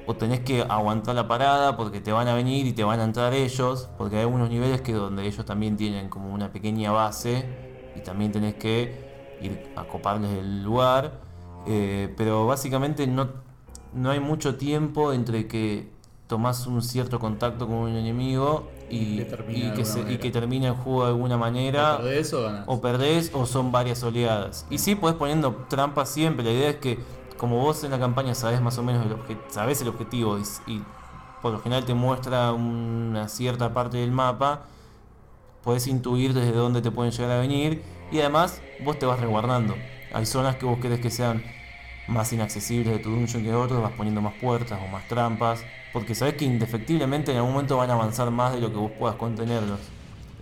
[0.07, 3.03] o tenés que aguantar la parada porque te van a venir y te van a
[3.03, 7.45] entrar ellos, porque hay algunos niveles que donde ellos también tienen como una pequeña base
[7.95, 9.03] y también tenés que
[9.41, 11.19] ir a coparles el lugar.
[11.67, 13.29] Eh, pero básicamente no,
[13.93, 15.89] no hay mucho tiempo entre que
[16.27, 19.99] tomás un cierto contacto con un enemigo y, Que termina y de que, alguna se-
[19.99, 20.19] y manera.
[20.21, 21.95] que termina el juego de alguna manera.
[21.95, 22.63] O perdés o ganás.
[22.67, 24.67] O perdés o son varias oleadas.
[24.69, 26.45] Y sí, podés poniendo trampas siempre.
[26.45, 26.99] La idea es que,
[27.37, 30.83] como vos en la campaña sabés más o menos el, sabés el objetivo y, y
[31.41, 34.65] por lo general te muestra una cierta parte del mapa,
[35.63, 37.83] podés intuir desde dónde te pueden llegar a venir.
[38.11, 39.75] Y además, vos te vas resguardando.
[40.13, 41.43] Hay zonas que vos querés que sean
[42.07, 46.13] más inaccesibles de tu dungeon que otros, vas poniendo más puertas o más trampas, porque
[46.13, 49.15] sabes que indefectiblemente en algún momento van a avanzar más de lo que vos puedas
[49.15, 49.79] contenerlos.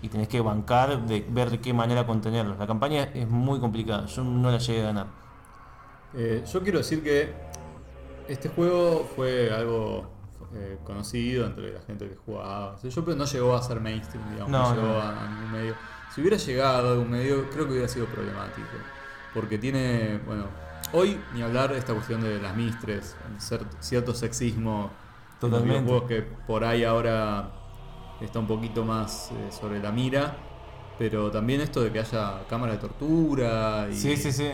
[0.02, 2.58] Y tenés que bancar de ver de qué manera contenerlos.
[2.60, 5.22] La campaña es muy complicada, yo no la llegué a ganar.
[6.16, 7.34] Eh, yo quiero decir que
[8.28, 10.09] este juego fue algo
[10.53, 12.74] eh, conocido entre la gente que jugaba.
[12.74, 14.99] O sea, yo pero no llegó a ser mainstream, digamos, no, No, llegó no.
[15.01, 15.76] A, a ningún medio.
[16.14, 18.68] Si hubiera llegado a algún medio, creo que hubiera sido problemático.
[19.34, 20.45] Porque tiene, bueno,
[20.91, 23.16] hoy ni hablar de esta cuestión de las mistres,
[23.80, 24.91] cierto sexismo
[25.41, 25.82] en los Totalmente.
[25.82, 27.49] videojuegos que por ahí ahora
[28.22, 30.38] está un poquito más eh, sobre la mira.
[30.99, 34.51] Pero también esto de que haya cámara de tortura y, Sí, sí, sí.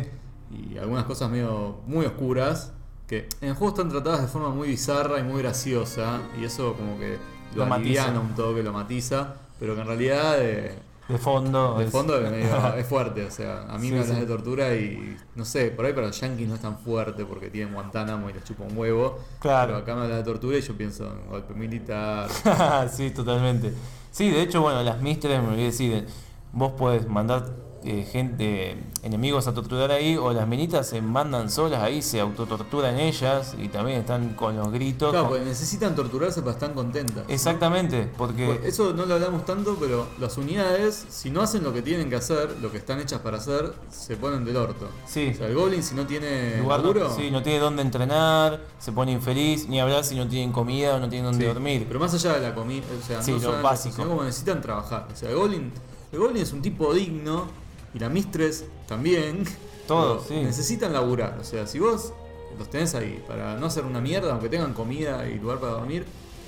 [0.52, 2.74] Y algunas cosas medio muy oscuras
[3.08, 6.74] que en el juego están tratadas de forma muy bizarra y muy graciosa y eso
[6.74, 7.18] como que
[7.56, 10.78] lo, Lo aliviana un toque, lo matiza, pero que en realidad eh,
[11.08, 11.80] De fondo.
[11.80, 12.16] de es- fondo
[12.78, 14.22] es, fuerte, o sea, a mí Sí, me hablas sí.
[14.22, 17.50] de tortura y no sé, por ahí para los yankees no es tan fuerte porque
[17.50, 19.68] tienen Guantánamo y les chupa un huevo, Claro.
[19.74, 22.30] pero acá me hablas de tortura y yo pienso en golpe militar,
[22.92, 23.74] sí, totalmente.
[24.12, 26.06] Sí, de hecho, bueno, las mistres, me olvidé decir,
[26.54, 27.46] vos podés mandar
[27.86, 33.00] eh, gente, enemigos a torturar ahí, o las minitas se mandan solas ahí, se autotorturan
[33.00, 35.12] ellas y también están con los gritos.
[35.12, 37.24] claro, con- pues necesitan torturarse para estar contentas.
[37.30, 41.72] Exactamente, porque Pues eso no lo hablamos tanto, pero las unidades, si no hacen lo
[41.74, 44.90] que tienen que hacer, lo que están hechas para hacer, se ponen del orto.
[45.06, 45.32] Sí.
[45.34, 48.92] O sea, el Goblin si no tiene lugar no, sí, no tiene dónde entrenar, se
[48.92, 51.54] pone infeliz, ni hablar si no tienen comida o no tienen dónde sí.
[51.54, 51.86] dormir.
[51.88, 54.04] Pero más allá de la comida, o sea, Sí, no lo básico.
[54.06, 55.08] como necesitan trabajar.
[55.12, 55.72] O sea, el Goblin,
[56.12, 57.46] el Goblin es un tipo digno
[57.94, 59.44] y la Mistress también.
[59.88, 60.36] Todos, sí.
[60.36, 61.38] Necesitan laburar.
[61.40, 62.14] O sea, si vos
[62.58, 66.06] los tenés ahí para no hacer una mierda, aunque tengan comida y lugar para dormir,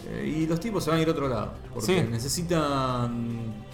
[0.10, 1.52] eh, y los tipos se van a ir a otro lado.
[1.74, 2.08] Porque Sí.
[2.10, 3.72] necesitan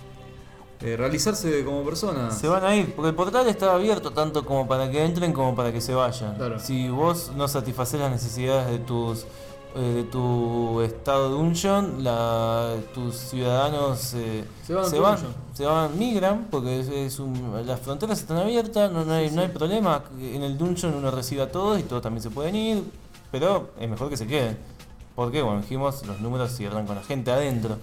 [0.80, 2.38] eh, realizarse como personas.
[2.38, 5.56] Se van a ir, porque el portal está abierto tanto como para que entren como
[5.56, 6.36] para que se vayan.
[6.36, 6.60] Claro.
[6.60, 9.26] Si vos no satisfaces las necesidades de tus
[9.76, 15.34] eh, de tu estado dungeon, la, tus ciudadanos eh, Se van se van, dungeon.
[15.54, 19.42] se van, migran, porque es, es un- las fronteras están abiertas, no, no hay, no
[19.42, 20.04] hay problema.
[20.20, 22.84] En el dungeon uno recibe a todos y todos también se pueden ir,
[23.32, 24.58] pero es mejor que se queden.
[25.16, 27.78] Porque, bueno, dijimos, los números cierran con la gente adentro.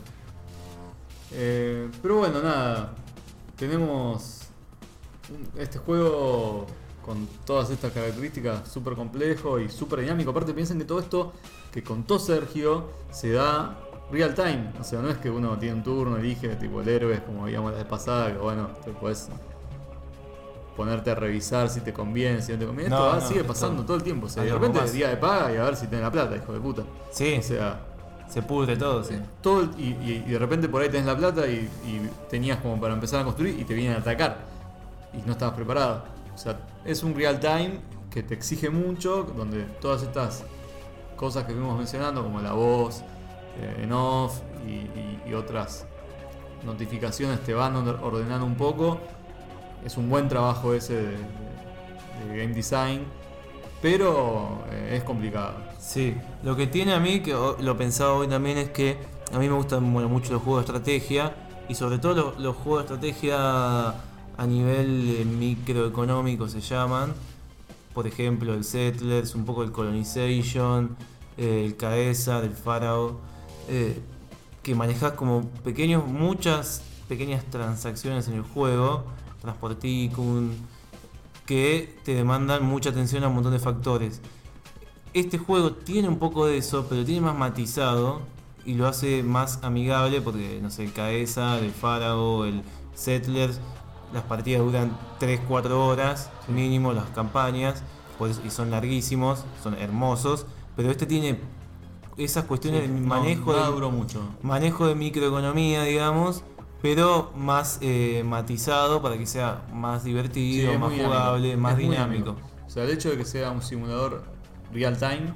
[1.33, 2.93] Eh, pero bueno, nada.
[3.57, 4.41] Tenemos
[5.57, 6.67] este juego
[7.05, 10.31] con todas estas características súper complejo y súper dinámico.
[10.31, 11.33] Aparte piensen que todo esto
[11.73, 13.77] que contó Sergio se da
[14.11, 14.73] real time.
[14.81, 17.73] O sea, no es que uno tiene un turno, elige tipo el héroe, como digamos
[17.73, 19.29] la vez pasada, que bueno, te puedes
[20.77, 22.91] ponerte a revisar si te conviene, si no te conviene.
[22.91, 24.27] No, esto va- no, sigue esto- pasando todo el tiempo.
[24.27, 26.37] O sea, de repente es día de paga y a ver si tenés la plata,
[26.37, 26.83] hijo de puta.
[27.13, 27.81] Sí, O sea,
[28.29, 29.15] se pudre todo, sí.
[29.41, 32.59] todo el- y, y- y de repente por ahí tenés la plata y, y tenías
[32.59, 34.39] como para empezar a construir y te vienen a atacar
[35.13, 36.03] y no estabas preparado.
[36.35, 37.81] O sea, es un real time
[38.11, 40.45] que te exige mucho, donde todas estas
[41.17, 43.03] cosas que fuimos mencionando, como la voz,
[43.61, 45.85] eh, en off y, otras
[46.65, 49.01] notificaciones te van or- ordenando un poco.
[49.85, 51.17] Es un buen trabajo ese de,
[52.29, 53.05] game design,
[53.83, 55.55] pero eh, es complicado.
[55.79, 56.15] Sí,
[56.45, 58.97] lo que tiene a mí, que lo pensaba hoy también, es que
[59.33, 61.35] a mí me gustan mucho los juegos de estrategia
[61.69, 63.95] y sobre todo los, los juegos de estrategia
[64.37, 67.13] a nivel eh, microeconómico se llaman.
[67.93, 70.97] Por ejemplo, el Settlers, un poco el Colonization,
[71.37, 73.21] eh, el Caesa, del Pharaoh,
[73.69, 74.01] eh,
[74.63, 79.05] que manejas como pequeños, muchas pequeñas transacciones en el juego,
[79.41, 80.51] Transporticum,
[81.47, 84.21] que te demandan mucha atención a un montón de factores.
[85.13, 88.23] Este juego tiene un poco de eso, pero tiene más matizado
[88.65, 92.63] y lo hace más amigable porque, no sé, el Caesa, el Pharaoh, el
[92.95, 93.61] Settlers,
[94.15, 97.83] las partidas duran 3-4 horas mínimo, las campañas,
[98.19, 100.47] por eso- y son larguísimos, son hermosos,
[100.77, 101.39] pero este tiene
[102.17, 104.21] esas cuestiones de No, manejo de, mucho.
[104.43, 106.45] manejo de microeconomía, digamos,
[106.81, 112.37] pero más eh, matizado para que sea más divertido, más jugable, más Es dinámico.
[112.67, 114.23] O sea, el hecho de que sea un simulador
[114.73, 115.33] real time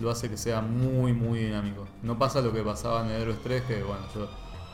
[0.00, 1.84] lo hace que sea muy, muy dinámico.
[2.02, 4.28] No pasa lo que pasaba en el Heroes 3, que bueno, yo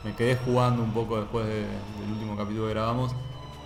[0.05, 3.13] me quedé jugando un poco después de- del último capítulo que grabamos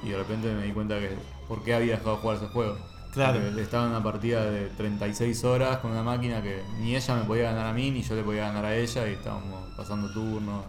[0.02, 1.16] y de repente me di cuenta que
[1.48, 2.76] por qué había dejado de jugar ese juego.
[3.12, 3.40] Claro.
[3.40, 7.22] Porque estaba en una partida de 36 horas con una máquina que ni ella me
[7.24, 10.64] podía ganar a mí, ni yo le podía ganar a ella y estábamos pasando turnos.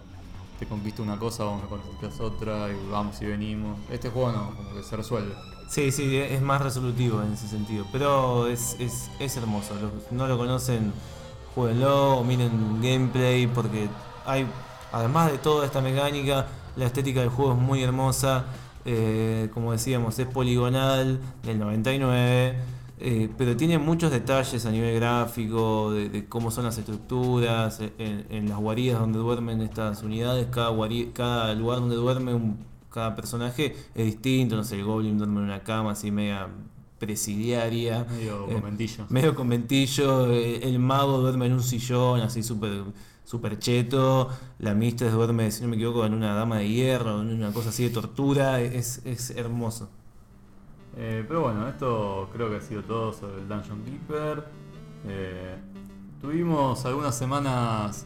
[0.60, 3.78] Te conquisto una cosa, vos me conquistas otra y vamos y venimos.
[3.90, 5.34] Este juego no, como que se resuelve.
[5.68, 7.86] Sí, sí, es más resolutivo en ese sentido.
[7.92, 9.74] Pero es, es, es hermoso.
[9.82, 10.94] Los no lo conocen,
[11.56, 13.90] jueguenlo miren gameplay porque
[14.26, 14.46] hay,
[14.96, 18.46] además de toda esta mecánica, la estética del juego es muy hermosa.
[18.88, 22.56] Eh, como decíamos, es poligonal del 99.
[22.98, 28.26] Eh, pero tiene muchos detalles a nivel gráfico, de, de cómo son las estructuras, en,
[28.30, 32.58] en las guaridas donde duermen estas unidades, cada, guari- cada lugar donde duerme un-
[32.90, 36.48] cada personaje es distinto, no sé, el Goblin duerme en una cama así media
[37.00, 39.06] presidiaria, Medio eh, conventillo.
[39.10, 42.84] medio conventillo, eh, el mago duerme en un sillón así súper
[43.26, 47.34] super cheto, la mistress duerme, si no me equivoco, en una dama de hierro, en
[47.34, 49.90] una cosa así de tortura, es, es hermoso.
[50.98, 54.46] Eh, pero bueno, esto creo que ha sido todo sobre el Dungeon Keeper.
[55.08, 55.56] Eh,
[56.22, 58.06] tuvimos algunas semanas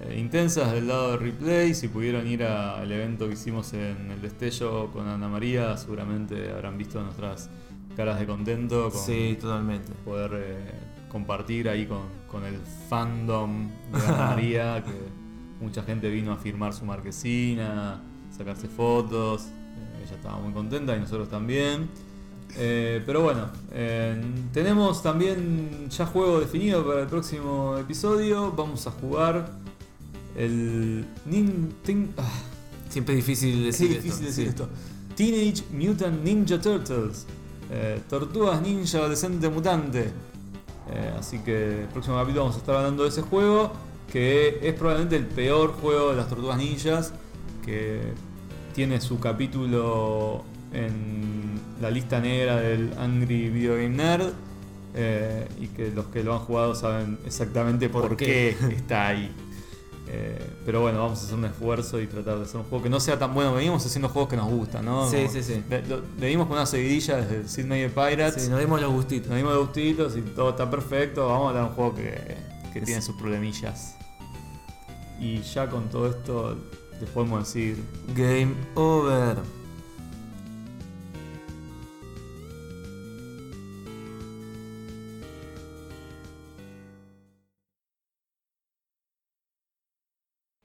[0.00, 1.74] eh, intensas del lado de replay.
[1.74, 6.78] Si pudieron ir al evento que hicimos en el destello con Ana María, seguramente habrán
[6.78, 7.50] visto nuestras
[7.96, 9.92] caras de contento con Sí, totalmente.
[10.04, 10.30] poder
[11.12, 12.00] compartir ahí con,
[12.30, 12.58] con el
[12.88, 14.90] fandom de Ana María, que
[15.62, 18.00] mucha gente vino a firmar su marquesina,
[18.36, 19.42] sacarse fotos.
[19.44, 21.90] Eh, ella estaba muy contenta y nosotros también.
[22.56, 24.20] Eh, pero bueno, eh,
[24.52, 28.50] tenemos también ya juego definido para el próximo episodio.
[28.52, 29.50] Vamos a jugar
[30.36, 32.22] el Ninten- ah,
[32.88, 34.24] Siempre es difícil es decir difícil esto.
[34.26, 34.48] decir sí.
[34.50, 34.68] esto.
[35.14, 37.26] Teenage Mutant Ninja Turtles.
[38.08, 40.12] Tortugas Ninja Adolescente Mutante.
[40.94, 43.72] Eh, así que el próximo capítulo vamos a estar hablando de ese juego.
[44.12, 47.14] Que es probablemente el peor juego de las Tortugas Ninjas.
[47.64, 48.00] Que
[48.74, 54.32] tiene su capítulo en la lista negra del Angry Video Game Nerd.
[54.94, 58.56] eh, y que los que lo han jugado saben exactamente por, ¿Por qué?
[58.60, 58.74] qué?
[58.74, 59.30] está ahí.
[60.14, 62.90] Eh, pero bueno, vamos a hacer un esfuerzo y tratar de hacer un juego que
[62.90, 63.54] no sea tan bueno.
[63.54, 65.08] Venimos haciendo juegos que nos gustan, ¿no?
[65.08, 65.64] Sí, Como- sí, sí.
[65.70, 68.42] le- lo- Le dimos con una seguidilla desde el Sid Meier Pirates.
[68.44, 69.28] Sí, nos dimos los gustitos.
[69.28, 71.26] Nos dimos de gustitos y todo está perfecto.
[71.28, 72.36] Vamos a dar un juego que,
[72.74, 73.94] que tiene sus problemillas.
[75.18, 76.56] Y ya con todo esto
[77.00, 77.82] les podemos decir
[78.14, 79.36] Game over.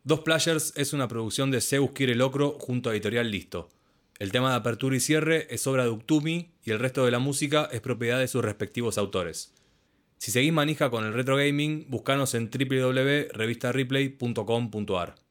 [0.07, 3.67] Dos Players es una producción de Zeus Quiere Locro junto a Editorial Listo.
[4.19, 7.19] El tema de apertura y cierre es obra de Uktumi y el resto de la
[7.19, 9.53] música es propiedad de sus respectivos autores.
[10.17, 15.26] Si seguís manija con el retro gaming, buscanos en www.revistareplay.com.ar.